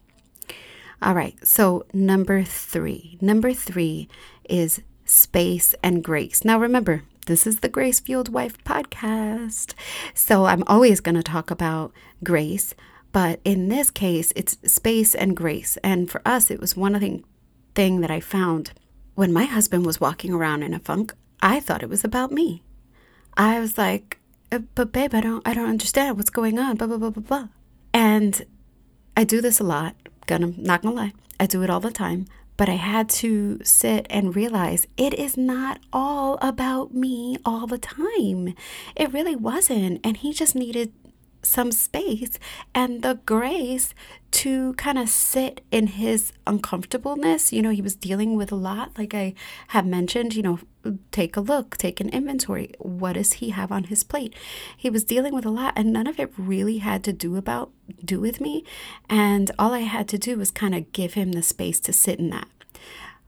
all 1.00 1.14
right 1.14 1.35
so 1.47 1.85
number 1.92 2.42
3 2.42 3.18
number 3.21 3.52
3 3.52 4.09
is 4.49 4.83
space 5.04 5.75
and 5.83 6.02
grace 6.02 6.45
now 6.45 6.59
remember 6.59 7.02
this 7.26 7.45
is 7.45 7.59
the 7.59 7.68
Grace 7.68 7.99
Fueled 7.99 8.28
Wife 8.28 8.62
podcast. 8.62 9.75
So 10.14 10.45
I'm 10.45 10.62
always 10.68 11.00
going 11.00 11.16
to 11.16 11.25
talk 11.25 11.50
about 11.50 11.92
grace, 12.23 12.73
but 13.11 13.40
in 13.45 13.68
this 13.68 13.90
case, 13.90 14.33
it's 14.37 14.56
space 14.64 15.12
and 15.12 15.37
grace. 15.37 15.76
And 15.83 16.09
for 16.09 16.23
us, 16.25 16.52
it 16.52 16.61
was 16.61 16.76
one 16.76 16.92
the 16.92 17.25
thing 17.75 18.00
that 18.00 18.12
I 18.12 18.21
found 18.21 18.71
when 19.16 19.32
my 19.32 19.44
husband 19.46 19.85
was 19.85 20.00
walking 20.00 20.32
around 20.32 20.62
in 20.62 20.73
a 20.73 20.78
funk, 20.78 21.14
I 21.40 21.58
thought 21.58 21.82
it 21.82 21.88
was 21.88 22.04
about 22.04 22.30
me. 22.30 22.62
I 23.37 23.58
was 23.58 23.76
like, 23.76 24.20
uh, 24.52 24.61
but 24.76 24.92
babe, 24.92 25.14
I 25.14 25.20
don't 25.20 25.46
I 25.49 25.54
don't 25.54 25.68
understand 25.68 26.16
what's 26.16 26.30
going 26.30 26.58
on, 26.58 26.76
blah 26.76 26.87
blah 26.87 26.99
blah 26.99 27.11
blah 27.11 27.23
blah. 27.23 27.49
And 27.92 28.46
I 29.16 29.25
do 29.25 29.40
this 29.40 29.58
a 29.58 29.64
lot, 29.64 29.96
gonna 30.26 30.52
not 30.56 30.82
gonna 30.82 30.94
lie. 30.94 31.12
I 31.40 31.46
do 31.46 31.62
it 31.62 31.70
all 31.70 31.80
the 31.80 31.90
time. 31.90 32.26
But 32.58 32.70
I 32.70 32.76
had 32.76 33.11
to 33.20 33.61
sit 33.64 34.06
and 34.08 34.35
realize 34.35 34.87
it 34.96 35.12
is 35.12 35.37
not 35.37 35.78
all 35.92 36.38
about 36.40 36.94
me 36.94 37.37
all 37.44 37.66
the 37.66 37.76
time. 37.76 38.54
It 38.94 39.12
really 39.12 39.37
wasn't. 39.37 40.00
And 40.02 40.16
he 40.16 40.32
just 40.32 40.54
needed 40.54 40.90
some 41.47 41.73
space 41.73 42.38
and 42.75 43.03
the 43.03 43.21
grace 43.26 43.95
to 44.33 44.75
kind 44.75 44.99
of 44.99 45.09
sit 45.09 45.62
in 45.71 45.87
his 45.87 46.33
uncomfortableness. 46.47 47.53
You 47.53 47.62
know, 47.62 47.71
he 47.71 47.81
was 47.81 47.97
dealing 47.97 48.37
with 48.37 48.53
a 48.53 48.57
lot, 48.57 48.99
like 48.99 49.15
I 49.15 49.35
have 49.69 49.87
mentioned, 49.87 50.35
you 50.35 50.43
know, 50.43 50.59
take 51.11 51.37
a 51.37 51.41
look, 51.41 51.76
take 51.76 52.00
an 52.00 52.11
inventory. 52.11 52.73
What 52.79 53.15
does 53.15 53.35
he 53.35 53.50
have 53.50 53.73
on 53.73 53.85
his 53.85 54.05
plate? 54.05 54.35
He 54.76 54.91
was 54.91 55.05
dealing 55.05 55.35
with 55.35 55.47
a 55.47 55.50
lot 55.50 55.73
and 55.76 55.93
none 55.93 56.07
of 56.07 56.21
it 56.21 56.33
really 56.37 56.79
had 56.79 57.03
to 57.05 57.12
do 57.12 57.37
about 57.37 57.71
do 58.05 58.21
with 58.21 58.41
me. 58.41 58.65
And 59.09 59.50
all 59.59 59.73
I 59.73 59.81
had 59.81 60.09
to 60.09 60.19
do 60.19 60.37
was 60.37 60.50
kind 60.50 60.75
of 60.75 60.93
give 60.93 61.15
him 61.15 61.33
the 61.33 61.43
space 61.43 61.81
to 61.81 61.93
sit 61.93 62.19
in 62.19 62.31
that. 62.31 62.49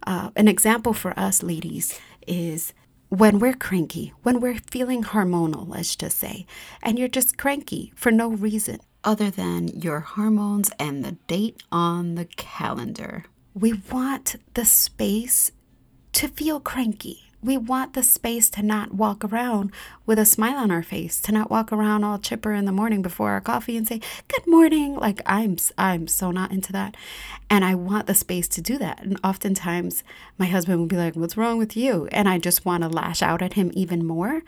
Uh, 0.06 0.30
an 0.36 0.48
example 0.48 0.92
for 0.92 1.18
us 1.18 1.42
ladies 1.42 1.98
is 2.26 2.72
when 3.08 3.38
we're 3.38 3.54
cranky, 3.54 4.12
when 4.22 4.40
we're 4.40 4.58
feeling 4.58 5.02
hormonal, 5.02 5.66
let's 5.66 5.96
just 5.96 6.18
say, 6.18 6.46
and 6.82 6.98
you're 6.98 7.08
just 7.08 7.38
cranky 7.38 7.92
for 7.96 8.12
no 8.12 8.28
reason 8.30 8.80
other 9.02 9.30
than 9.30 9.68
your 9.68 10.00
hormones 10.00 10.70
and 10.78 11.04
the 11.04 11.12
date 11.26 11.62
on 11.72 12.16
the 12.16 12.26
calendar. 12.26 13.24
We 13.54 13.80
want 13.90 14.36
the 14.54 14.64
space 14.64 15.52
to 16.12 16.28
feel 16.28 16.60
cranky. 16.60 17.27
We 17.42 17.56
want 17.56 17.94
the 17.94 18.02
space 18.02 18.50
to 18.50 18.62
not 18.62 18.94
walk 18.94 19.24
around 19.24 19.70
with 20.06 20.18
a 20.18 20.24
smile 20.24 20.56
on 20.56 20.70
our 20.70 20.82
face, 20.82 21.20
to 21.20 21.32
not 21.32 21.50
walk 21.50 21.72
around 21.72 22.02
all 22.04 22.18
chipper 22.18 22.52
in 22.52 22.64
the 22.64 22.72
morning 22.72 23.00
before 23.02 23.30
our 23.30 23.40
coffee 23.40 23.76
and 23.76 23.86
say, 23.86 24.00
"Good 24.28 24.46
morning." 24.46 24.96
Like 24.96 25.22
I'm 25.24 25.56
I'm 25.76 26.08
so 26.08 26.30
not 26.30 26.50
into 26.50 26.72
that. 26.72 26.96
And 27.48 27.64
I 27.64 27.74
want 27.74 28.06
the 28.06 28.14
space 28.14 28.48
to 28.48 28.60
do 28.60 28.78
that. 28.78 29.02
And 29.02 29.18
oftentimes 29.22 30.02
my 30.36 30.46
husband 30.46 30.80
will 30.80 30.86
be 30.86 30.96
like, 30.96 31.14
"What's 31.14 31.36
wrong 31.36 31.58
with 31.58 31.76
you?" 31.76 32.08
And 32.10 32.28
I 32.28 32.38
just 32.38 32.64
want 32.64 32.82
to 32.82 32.88
lash 32.88 33.22
out 33.22 33.42
at 33.42 33.54
him 33.54 33.70
even 33.74 34.04
more 34.04 34.42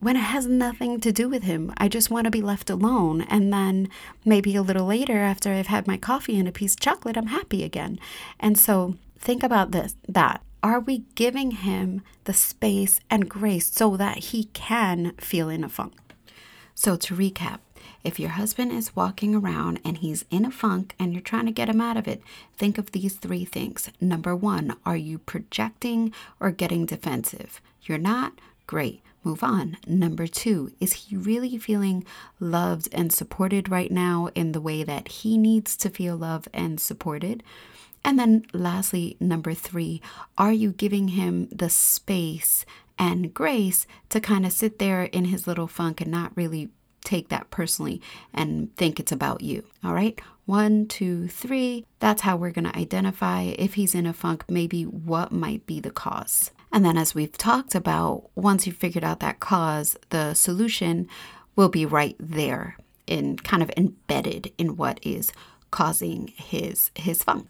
when 0.00 0.16
it 0.16 0.20
has 0.20 0.46
nothing 0.46 0.98
to 1.00 1.12
do 1.12 1.28
with 1.28 1.42
him. 1.42 1.72
I 1.76 1.88
just 1.88 2.10
want 2.10 2.24
to 2.24 2.30
be 2.30 2.40
left 2.40 2.70
alone. 2.70 3.20
And 3.22 3.52
then 3.52 3.88
maybe 4.24 4.56
a 4.56 4.62
little 4.62 4.86
later, 4.86 5.18
after 5.18 5.52
I've 5.52 5.66
had 5.66 5.86
my 5.86 5.98
coffee 5.98 6.38
and 6.38 6.48
a 6.48 6.52
piece 6.52 6.72
of 6.72 6.80
chocolate, 6.80 7.18
I'm 7.18 7.26
happy 7.26 7.62
again. 7.62 7.98
And 8.38 8.58
so 8.58 8.96
think 9.18 9.42
about 9.42 9.72
this 9.72 9.94
that. 10.08 10.42
Are 10.62 10.80
we 10.80 11.04
giving 11.14 11.52
him 11.52 12.02
the 12.24 12.34
space 12.34 13.00
and 13.08 13.28
grace 13.28 13.72
so 13.72 13.96
that 13.96 14.18
he 14.18 14.44
can 14.52 15.12
feel 15.12 15.48
in 15.48 15.64
a 15.64 15.68
funk? 15.68 15.94
So, 16.74 16.96
to 16.96 17.14
recap, 17.14 17.60
if 18.04 18.20
your 18.20 18.30
husband 18.30 18.72
is 18.72 18.94
walking 18.94 19.34
around 19.34 19.80
and 19.84 19.98
he's 19.98 20.24
in 20.30 20.44
a 20.44 20.50
funk 20.50 20.94
and 20.98 21.12
you're 21.12 21.22
trying 21.22 21.46
to 21.46 21.52
get 21.52 21.68
him 21.68 21.80
out 21.80 21.96
of 21.96 22.06
it, 22.06 22.22
think 22.56 22.78
of 22.78 22.92
these 22.92 23.14
three 23.14 23.44
things. 23.44 23.90
Number 24.00 24.36
one, 24.36 24.76
are 24.84 24.96
you 24.96 25.18
projecting 25.18 26.12
or 26.38 26.50
getting 26.50 26.86
defensive? 26.86 27.60
You're 27.82 27.98
not? 27.98 28.34
Great 28.66 29.02
move 29.24 29.42
on. 29.42 29.76
Number 29.86 30.26
two, 30.26 30.72
is 30.80 30.92
he 30.94 31.16
really 31.16 31.58
feeling 31.58 32.04
loved 32.38 32.88
and 32.92 33.12
supported 33.12 33.68
right 33.68 33.90
now 33.90 34.28
in 34.34 34.52
the 34.52 34.60
way 34.60 34.82
that 34.82 35.08
he 35.08 35.36
needs 35.36 35.76
to 35.78 35.90
feel 35.90 36.16
loved 36.16 36.48
and 36.52 36.80
supported? 36.80 37.42
And 38.04 38.18
then 38.18 38.44
lastly, 38.52 39.16
number 39.20 39.54
three, 39.54 40.00
are 40.38 40.52
you 40.52 40.72
giving 40.72 41.08
him 41.08 41.48
the 41.50 41.70
space 41.70 42.64
and 42.98 43.32
grace 43.32 43.86
to 44.10 44.20
kind 44.20 44.46
of 44.46 44.52
sit 44.52 44.78
there 44.78 45.04
in 45.04 45.26
his 45.26 45.46
little 45.46 45.66
funk 45.66 46.00
and 46.00 46.10
not 46.10 46.36
really 46.36 46.70
take 47.02 47.28
that 47.28 47.50
personally 47.50 48.00
and 48.32 48.74
think 48.76 48.98
it's 48.98 49.12
about 49.12 49.42
you? 49.42 49.64
All 49.84 49.94
right. 49.94 50.20
One, 50.46 50.86
two, 50.86 51.28
three. 51.28 51.86
That's 52.00 52.22
how 52.22 52.36
we're 52.36 52.50
going 52.50 52.64
to 52.64 52.76
identify 52.76 53.42
if 53.42 53.74
he's 53.74 53.94
in 53.94 54.06
a 54.06 54.12
funk, 54.12 54.44
maybe 54.48 54.84
what 54.84 55.30
might 55.30 55.66
be 55.66 55.78
the 55.78 55.90
cause. 55.90 56.50
And 56.72 56.84
then, 56.84 56.96
as 56.96 57.14
we've 57.14 57.36
talked 57.36 57.74
about, 57.74 58.30
once 58.34 58.66
you've 58.66 58.76
figured 58.76 59.04
out 59.04 59.20
that 59.20 59.40
cause, 59.40 59.96
the 60.10 60.34
solution 60.34 61.08
will 61.56 61.68
be 61.68 61.84
right 61.84 62.16
there 62.18 62.76
in 63.06 63.36
kind 63.36 63.62
of 63.62 63.70
embedded 63.76 64.52
in 64.56 64.76
what 64.76 65.00
is 65.02 65.32
causing 65.70 66.28
his 66.28 66.90
his 66.94 67.22
funk. 67.22 67.48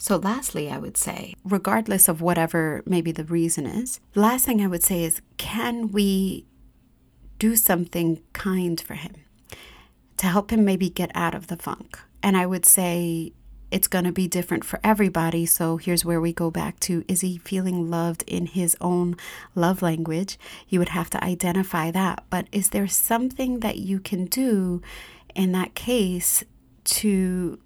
So 0.00 0.16
lastly, 0.16 0.70
I 0.70 0.78
would 0.78 0.96
say, 0.96 1.34
regardless 1.44 2.08
of 2.08 2.22
whatever 2.22 2.82
maybe 2.86 3.12
the 3.12 3.24
reason 3.24 3.66
is, 3.66 4.00
the 4.14 4.20
last 4.20 4.46
thing 4.46 4.62
I 4.62 4.66
would 4.66 4.82
say 4.82 5.04
is 5.04 5.20
can 5.36 5.92
we 5.92 6.46
do 7.38 7.54
something 7.54 8.22
kind 8.32 8.80
for 8.80 8.94
him 8.94 9.12
to 10.16 10.26
help 10.26 10.50
him 10.50 10.64
maybe 10.64 10.88
get 10.88 11.10
out 11.14 11.34
of 11.34 11.48
the 11.48 11.56
funk? 11.56 11.98
And 12.22 12.34
I 12.34 12.46
would 12.46 12.64
say 12.64 13.34
it's 13.70 13.88
going 13.88 14.06
to 14.06 14.12
be 14.12 14.26
different 14.26 14.64
for 14.64 14.80
everybody. 14.82 15.44
So 15.44 15.76
here's 15.76 16.02
where 16.02 16.20
we 16.20 16.32
go 16.32 16.50
back 16.50 16.80
to 16.80 17.04
is 17.06 17.20
he 17.20 17.36
feeling 17.36 17.90
loved 17.90 18.24
in 18.26 18.46
his 18.46 18.74
own 18.80 19.18
love 19.54 19.82
language? 19.82 20.38
You 20.66 20.78
would 20.78 20.88
have 20.88 21.10
to 21.10 21.22
identify 21.22 21.90
that. 21.90 22.24
But 22.30 22.46
is 22.52 22.70
there 22.70 22.88
something 22.88 23.60
that 23.60 23.76
you 23.76 24.00
can 24.00 24.24
do 24.24 24.80
in 25.34 25.52
that 25.52 25.74
case 25.74 26.42
to 26.84 27.58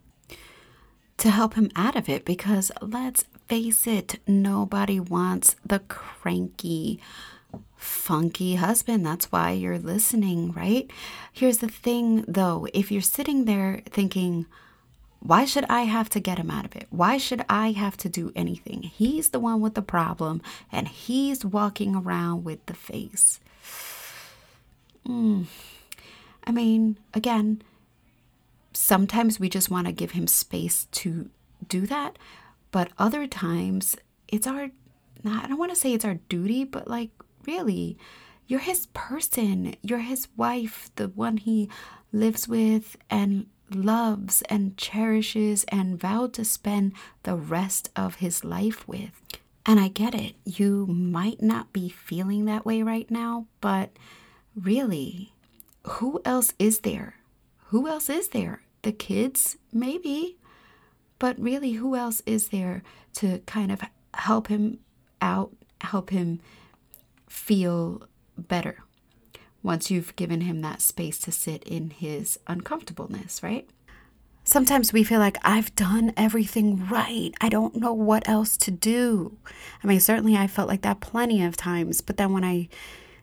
to 1.18 1.30
help 1.30 1.54
him 1.54 1.70
out 1.76 1.96
of 1.96 2.08
it 2.08 2.24
because 2.24 2.72
let's 2.80 3.24
face 3.48 3.86
it, 3.86 4.20
nobody 4.26 4.98
wants 4.98 5.56
the 5.64 5.80
cranky 5.80 7.00
funky 7.76 8.56
husband. 8.56 9.04
That's 9.04 9.30
why 9.30 9.50
you're 9.52 9.78
listening, 9.78 10.52
right? 10.52 10.90
Here's 11.32 11.58
the 11.58 11.68
thing 11.68 12.24
though, 12.26 12.66
if 12.74 12.90
you're 12.90 13.02
sitting 13.02 13.44
there 13.44 13.82
thinking, 13.86 14.46
why 15.20 15.46
should 15.46 15.64
I 15.70 15.82
have 15.82 16.10
to 16.10 16.20
get 16.20 16.38
him 16.38 16.50
out 16.50 16.66
of 16.66 16.76
it? 16.76 16.86
Why 16.90 17.16
should 17.16 17.44
I 17.48 17.72
have 17.72 17.96
to 17.98 18.08
do 18.08 18.30
anything? 18.36 18.82
He's 18.82 19.30
the 19.30 19.40
one 19.40 19.60
with 19.60 19.74
the 19.74 19.82
problem 19.82 20.42
and 20.70 20.88
he's 20.88 21.44
walking 21.44 21.94
around 21.94 22.44
with 22.44 22.64
the 22.66 22.74
face. 22.74 23.40
Mm. 25.08 25.46
I 26.46 26.52
mean, 26.52 26.98
again, 27.14 27.62
sometimes 28.74 29.40
we 29.40 29.48
just 29.48 29.70
want 29.70 29.86
to 29.86 29.92
give 29.92 30.10
him 30.12 30.26
space 30.26 30.86
to 30.92 31.30
do 31.66 31.86
that, 31.86 32.18
but 32.70 32.90
other 32.98 33.26
times 33.26 33.96
it's 34.28 34.46
our, 34.46 34.70
I 35.24 35.46
don't 35.46 35.58
want 35.58 35.72
to 35.72 35.78
say 35.78 35.92
it's 35.92 36.04
our 36.04 36.14
duty, 36.28 36.64
but 36.64 36.88
like, 36.88 37.10
really, 37.46 37.96
you're 38.46 38.60
his 38.60 38.86
person. 38.86 39.74
You're 39.82 40.00
his 40.00 40.28
wife, 40.36 40.90
the 40.96 41.08
one 41.08 41.38
he 41.38 41.70
lives 42.12 42.46
with 42.46 42.96
and 43.08 43.46
loves 43.70 44.42
and 44.42 44.76
cherishes 44.76 45.64
and 45.68 45.98
vowed 45.98 46.34
to 46.34 46.44
spend 46.44 46.92
the 47.22 47.36
rest 47.36 47.90
of 47.96 48.16
his 48.16 48.44
life 48.44 48.86
with. 48.86 49.22
And 49.64 49.80
I 49.80 49.88
get 49.88 50.14
it. 50.14 50.34
You 50.44 50.86
might 50.86 51.42
not 51.42 51.72
be 51.72 51.88
feeling 51.88 52.44
that 52.44 52.66
way 52.66 52.82
right 52.82 53.10
now, 53.10 53.46
but 53.62 53.90
really, 54.54 55.32
who 55.84 56.20
else 56.24 56.52
is 56.58 56.80
there? 56.80 57.16
Who 57.68 57.88
else 57.88 58.10
is 58.10 58.28
there? 58.28 58.60
The 58.84 58.92
kids, 58.92 59.58
maybe. 59.72 60.38
But 61.18 61.38
really, 61.38 61.72
who 61.72 61.94
else 61.96 62.22
is 62.24 62.48
there 62.48 62.82
to 63.16 63.40
kind 63.40 63.70
of 63.70 63.82
help 64.14 64.46
him 64.48 64.78
out, 65.20 65.52
help 65.80 66.08
him 66.08 66.40
feel 67.28 68.08
better? 68.38 68.78
once 69.64 69.90
you've 69.90 70.14
given 70.14 70.42
him 70.42 70.60
that 70.60 70.82
space 70.82 71.18
to 71.18 71.32
sit 71.32 71.64
in 71.64 71.88
his 71.90 72.38
uncomfortableness, 72.46 73.42
right? 73.42 73.68
Sometimes 74.44 74.92
we 74.92 75.02
feel 75.02 75.18
like 75.18 75.38
I've 75.42 75.74
done 75.74 76.12
everything 76.18 76.86
right. 76.86 77.32
I 77.40 77.48
don't 77.48 77.76
know 77.76 77.94
what 77.94 78.28
else 78.28 78.58
to 78.58 78.70
do. 78.70 79.38
I 79.82 79.86
mean, 79.86 80.00
certainly 80.00 80.36
I 80.36 80.46
felt 80.46 80.68
like 80.68 80.82
that 80.82 81.00
plenty 81.00 81.42
of 81.42 81.56
times, 81.56 82.02
but 82.02 82.18
then 82.18 82.34
when 82.34 82.44
I 82.44 82.68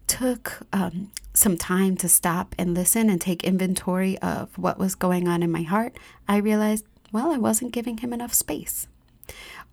took 0.08 0.66
um, 0.74 1.12
some 1.34 1.58
time 1.58 1.96
to 1.98 2.10
stop 2.10 2.56
and 2.58 2.74
listen 2.74 3.10
and 3.10 3.22
take 3.22 3.44
inventory 3.44 4.18
of 4.20 4.58
what 4.58 4.78
was 4.78 4.96
going 4.96 5.28
on 5.28 5.44
in 5.44 5.52
my 5.52 5.62
heart, 5.62 5.98
I 6.28 6.38
realized, 6.38 6.86
well, 7.12 7.32
I 7.32 7.38
wasn't 7.38 7.72
giving 7.72 7.98
him 7.98 8.14
enough 8.14 8.34
space. 8.34 8.88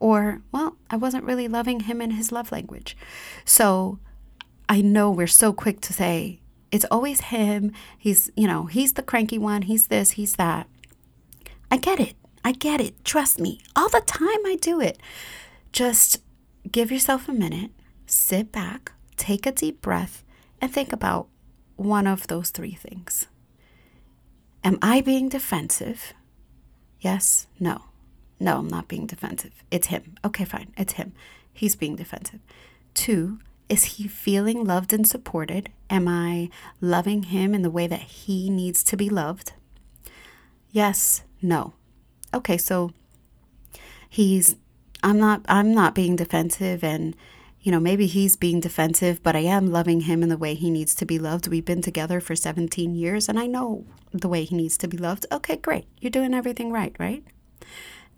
Or, 0.00 0.42
well, 0.52 0.76
I 0.90 0.96
wasn't 0.96 1.24
really 1.24 1.48
loving 1.48 1.80
him 1.80 2.00
in 2.00 2.12
his 2.12 2.30
love 2.30 2.52
language. 2.52 2.96
So 3.44 3.98
I 4.68 4.80
know 4.80 5.10
we're 5.10 5.26
so 5.26 5.52
quick 5.52 5.80
to 5.82 5.92
say, 5.92 6.40
it's 6.70 6.86
always 6.90 7.22
him. 7.22 7.72
He's, 7.98 8.30
you 8.36 8.46
know, 8.46 8.66
he's 8.66 8.92
the 8.92 9.02
cranky 9.02 9.38
one. 9.38 9.62
He's 9.62 9.88
this, 9.88 10.12
he's 10.12 10.36
that. 10.36 10.68
I 11.70 11.76
get 11.76 11.98
it. 11.98 12.14
I 12.44 12.52
get 12.52 12.80
it. 12.80 13.04
Trust 13.04 13.40
me. 13.40 13.60
All 13.74 13.88
the 13.88 14.02
time 14.02 14.46
I 14.46 14.56
do 14.60 14.80
it. 14.80 14.98
Just 15.72 16.22
give 16.70 16.92
yourself 16.92 17.28
a 17.28 17.32
minute, 17.32 17.70
sit 18.06 18.52
back, 18.52 18.92
take 19.16 19.46
a 19.46 19.52
deep 19.52 19.80
breath, 19.82 20.24
and 20.60 20.72
think 20.72 20.92
about 20.92 21.28
one 21.78 22.06
of 22.06 22.26
those 22.26 22.50
three 22.50 22.74
things. 22.74 23.26
Am 24.62 24.78
I 24.82 25.00
being 25.00 25.28
defensive? 25.28 26.12
Yes, 27.00 27.46
no. 27.58 27.82
No, 28.40 28.58
I'm 28.58 28.68
not 28.68 28.88
being 28.88 29.06
defensive. 29.06 29.52
It's 29.70 29.86
him. 29.86 30.16
Okay, 30.24 30.44
fine. 30.44 30.72
It's 30.76 30.94
him. 30.94 31.12
He's 31.52 31.76
being 31.76 31.96
defensive. 31.96 32.40
Two, 32.94 33.38
is 33.68 33.84
he 33.84 34.08
feeling 34.08 34.64
loved 34.64 34.92
and 34.92 35.06
supported? 35.06 35.70
Am 35.88 36.08
I 36.08 36.50
loving 36.80 37.24
him 37.24 37.54
in 37.54 37.62
the 37.62 37.70
way 37.70 37.86
that 37.86 38.02
he 38.02 38.50
needs 38.50 38.82
to 38.84 38.96
be 38.96 39.08
loved? 39.08 39.52
Yes, 40.70 41.22
no. 41.40 41.74
Okay, 42.34 42.58
so 42.58 42.92
he's 44.08 44.56
I'm 45.02 45.18
not 45.18 45.42
I'm 45.48 45.72
not 45.72 45.94
being 45.94 46.16
defensive 46.16 46.82
and 46.82 47.14
you 47.68 47.72
know, 47.72 47.78
maybe 47.78 48.06
he's 48.06 48.34
being 48.34 48.60
defensive, 48.60 49.22
but 49.22 49.36
I 49.36 49.40
am 49.40 49.66
loving 49.66 50.00
him 50.00 50.22
in 50.22 50.30
the 50.30 50.38
way 50.38 50.54
he 50.54 50.70
needs 50.70 50.94
to 50.94 51.04
be 51.04 51.18
loved. 51.18 51.48
We've 51.48 51.66
been 51.66 51.82
together 51.82 52.18
for 52.18 52.34
17 52.34 52.94
years 52.94 53.28
and 53.28 53.38
I 53.38 53.46
know 53.46 53.84
the 54.10 54.26
way 54.26 54.44
he 54.44 54.56
needs 54.56 54.78
to 54.78 54.88
be 54.88 54.96
loved. 54.96 55.26
Okay, 55.30 55.56
great. 55.56 55.84
You're 56.00 56.10
doing 56.10 56.32
everything 56.32 56.72
right, 56.72 56.96
right? 56.98 57.22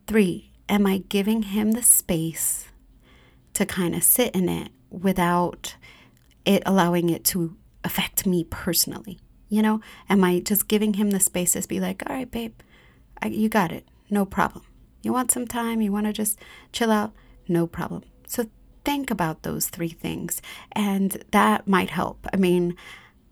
3. 0.06 0.52
Am 0.68 0.86
I 0.86 0.98
giving 0.98 1.42
him 1.42 1.72
the 1.72 1.82
space 1.82 2.68
to 3.54 3.66
kind 3.66 3.96
of 3.96 4.04
sit 4.04 4.36
in 4.36 4.48
it 4.48 4.70
without 4.88 5.74
it 6.44 6.62
allowing 6.64 7.10
it 7.10 7.24
to 7.24 7.56
affect 7.82 8.28
me 8.28 8.44
personally? 8.44 9.18
You 9.48 9.62
know, 9.62 9.80
am 10.08 10.22
I 10.22 10.38
just 10.38 10.68
giving 10.68 10.94
him 10.94 11.10
the 11.10 11.18
space 11.18 11.54
to 11.54 11.66
be 11.66 11.80
like, 11.80 12.04
all 12.08 12.14
right, 12.14 12.30
babe, 12.30 12.54
I, 13.20 13.26
you 13.26 13.48
got 13.48 13.72
it, 13.72 13.88
no 14.10 14.24
problem. 14.24 14.64
You 15.02 15.12
want 15.12 15.32
some 15.32 15.48
time, 15.48 15.80
you 15.80 15.90
want 15.90 16.06
to 16.06 16.12
just 16.12 16.38
chill 16.70 16.92
out, 16.92 17.12
no 17.48 17.66
problem. 17.66 18.04
So 18.28 18.46
think 18.84 19.10
about 19.10 19.42
those 19.42 19.68
three 19.68 19.88
things, 19.88 20.40
and 20.72 21.22
that 21.30 21.66
might 21.66 21.90
help. 21.90 22.26
I 22.32 22.36
mean, 22.36 22.76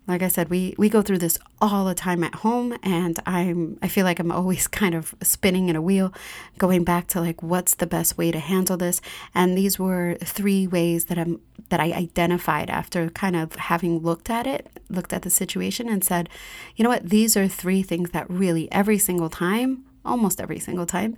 like 0.09 0.23
I 0.23 0.27
said, 0.27 0.49
we 0.49 0.73
we 0.77 0.89
go 0.89 1.03
through 1.03 1.19
this 1.19 1.37
all 1.61 1.85
the 1.85 1.93
time 1.93 2.23
at 2.23 2.35
home, 2.35 2.75
and 2.81 3.19
I'm 3.27 3.77
I 3.81 3.87
feel 3.87 4.05
like 4.05 4.19
I'm 4.19 4.31
always 4.31 4.67
kind 4.81 4.95
of 4.95 5.13
spinning 5.21 5.69
in 5.69 5.75
a 5.75 5.81
wheel, 5.81 6.11
going 6.57 6.83
back 6.83 7.07
to 7.09 7.21
like 7.21 7.43
what's 7.43 7.75
the 7.75 7.85
best 7.85 8.17
way 8.17 8.31
to 8.31 8.39
handle 8.39 8.75
this. 8.75 9.01
And 9.35 9.55
these 9.55 9.77
were 9.77 10.17
three 10.23 10.65
ways 10.65 11.05
that 11.05 11.19
I'm 11.19 11.39
that 11.69 11.79
I 11.79 11.91
identified 11.91 12.71
after 12.71 13.11
kind 13.11 13.35
of 13.35 13.53
having 13.55 13.99
looked 13.99 14.31
at 14.31 14.47
it, 14.47 14.67
looked 14.89 15.13
at 15.13 15.21
the 15.21 15.29
situation, 15.29 15.87
and 15.87 16.03
said, 16.03 16.27
you 16.75 16.83
know 16.83 16.89
what, 16.89 17.09
these 17.09 17.37
are 17.37 17.47
three 17.47 17.83
things 17.83 18.09
that 18.09 18.27
really 18.29 18.71
every 18.71 18.97
single 18.97 19.29
time, 19.29 19.85
almost 20.03 20.41
every 20.41 20.59
single 20.59 20.87
time, 20.87 21.15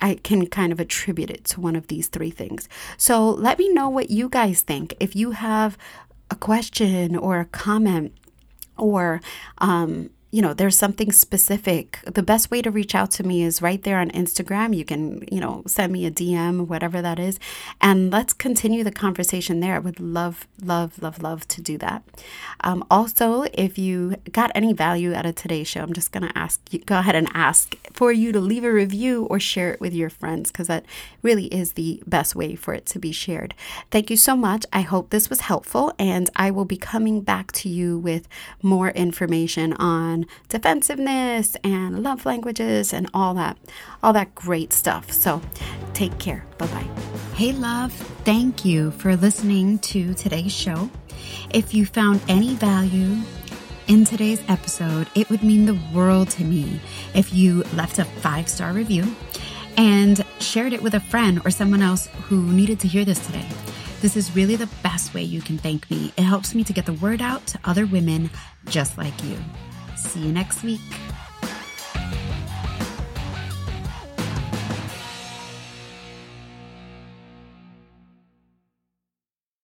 I 0.00 0.14
can 0.16 0.46
kind 0.46 0.72
of 0.72 0.80
attribute 0.80 1.30
it 1.30 1.44
to 1.46 1.60
one 1.60 1.76
of 1.76 1.86
these 1.86 2.08
three 2.08 2.30
things. 2.30 2.68
So 2.96 3.30
let 3.30 3.58
me 3.58 3.72
know 3.72 3.88
what 3.88 4.10
you 4.10 4.28
guys 4.28 4.62
think. 4.62 4.94
If 5.00 5.16
you 5.16 5.32
have 5.32 5.78
a 6.30 6.34
question 6.34 7.16
or 7.16 7.40
a 7.40 7.44
comment 7.46 8.12
or 8.76 9.20
um, 9.58 10.10
you 10.32 10.42
know, 10.42 10.52
there's 10.52 10.76
something 10.76 11.12
specific, 11.12 12.00
the 12.04 12.22
best 12.22 12.50
way 12.50 12.60
to 12.60 12.70
reach 12.70 12.94
out 12.94 13.12
to 13.12 13.22
me 13.22 13.44
is 13.44 13.62
right 13.62 13.82
there 13.84 13.98
on 13.98 14.10
Instagram. 14.10 14.76
You 14.76 14.84
can, 14.84 15.26
you 15.30 15.40
know, 15.40 15.62
send 15.66 15.92
me 15.92 16.04
a 16.04 16.10
DM, 16.10 16.66
whatever 16.66 17.00
that 17.00 17.18
is, 17.20 17.38
and 17.80 18.10
let's 18.10 18.32
continue 18.32 18.82
the 18.82 18.90
conversation 18.90 19.60
there. 19.60 19.76
I 19.76 19.78
would 19.78 20.00
love, 20.00 20.48
love, 20.60 21.00
love, 21.00 21.22
love 21.22 21.46
to 21.48 21.62
do 21.62 21.78
that. 21.78 22.02
Um, 22.60 22.84
also, 22.90 23.44
if 23.54 23.78
you 23.78 24.16
got 24.32 24.50
any 24.54 24.72
value 24.72 25.14
out 25.14 25.26
of 25.26 25.36
today's 25.36 25.68
show, 25.68 25.82
I'm 25.82 25.92
just 25.92 26.10
going 26.10 26.26
to 26.26 26.36
ask 26.36 26.60
you, 26.72 26.80
go 26.80 26.98
ahead 26.98 27.14
and 27.14 27.28
ask 27.32 27.76
for 27.92 28.10
you 28.10 28.32
to 28.32 28.40
leave 28.40 28.64
a 28.64 28.72
review 28.72 29.26
or 29.30 29.38
share 29.38 29.72
it 29.72 29.80
with 29.80 29.94
your 29.94 30.10
friends 30.10 30.50
because 30.50 30.66
that 30.66 30.84
really 31.22 31.46
is 31.46 31.74
the 31.74 32.02
best 32.04 32.34
way 32.34 32.56
for 32.56 32.74
it 32.74 32.84
to 32.86 32.98
be 32.98 33.12
shared. 33.12 33.54
Thank 33.92 34.10
you 34.10 34.16
so 34.16 34.36
much. 34.36 34.66
I 34.72 34.80
hope 34.80 35.10
this 35.10 35.30
was 35.30 35.40
helpful, 35.42 35.94
and 36.00 36.28
I 36.34 36.50
will 36.50 36.64
be 36.64 36.76
coming 36.76 37.20
back 37.20 37.52
to 37.52 37.68
you 37.68 37.96
with 37.96 38.26
more 38.60 38.90
information 38.90 39.72
on 39.74 40.15
on 40.16 40.26
defensiveness 40.48 41.56
and 41.62 42.02
love 42.02 42.24
languages 42.24 42.92
and 42.92 43.08
all 43.12 43.34
that, 43.34 43.56
all 44.02 44.12
that 44.12 44.34
great 44.34 44.72
stuff. 44.72 45.10
So 45.10 45.40
take 45.92 46.18
care. 46.18 46.44
Bye 46.58 46.66
bye. 46.68 46.88
Hey, 47.34 47.52
love. 47.52 47.92
Thank 48.24 48.64
you 48.64 48.90
for 48.92 49.16
listening 49.16 49.78
to 49.80 50.14
today's 50.14 50.52
show. 50.52 50.90
If 51.50 51.74
you 51.74 51.86
found 51.86 52.20
any 52.28 52.54
value 52.54 53.16
in 53.88 54.04
today's 54.04 54.42
episode, 54.48 55.08
it 55.14 55.28
would 55.30 55.42
mean 55.42 55.66
the 55.66 55.78
world 55.94 56.30
to 56.30 56.44
me 56.44 56.80
if 57.14 57.32
you 57.32 57.62
left 57.74 57.98
a 57.98 58.04
five 58.04 58.48
star 58.48 58.72
review 58.72 59.14
and 59.76 60.24
shared 60.40 60.72
it 60.72 60.82
with 60.82 60.94
a 60.94 61.00
friend 61.00 61.40
or 61.44 61.50
someone 61.50 61.82
else 61.82 62.06
who 62.28 62.42
needed 62.42 62.80
to 62.80 62.88
hear 62.88 63.04
this 63.04 63.24
today. 63.26 63.46
This 64.00 64.16
is 64.16 64.34
really 64.34 64.56
the 64.56 64.68
best 64.82 65.14
way 65.14 65.22
you 65.22 65.40
can 65.40 65.58
thank 65.58 65.90
me. 65.90 66.12
It 66.16 66.22
helps 66.22 66.54
me 66.54 66.64
to 66.64 66.72
get 66.72 66.86
the 66.86 66.92
word 66.94 67.20
out 67.20 67.46
to 67.48 67.58
other 67.64 67.86
women 67.86 68.30
just 68.66 68.96
like 68.98 69.22
you. 69.24 69.36
See 70.06 70.20
you 70.20 70.32
next 70.32 70.62
week. 70.62 70.80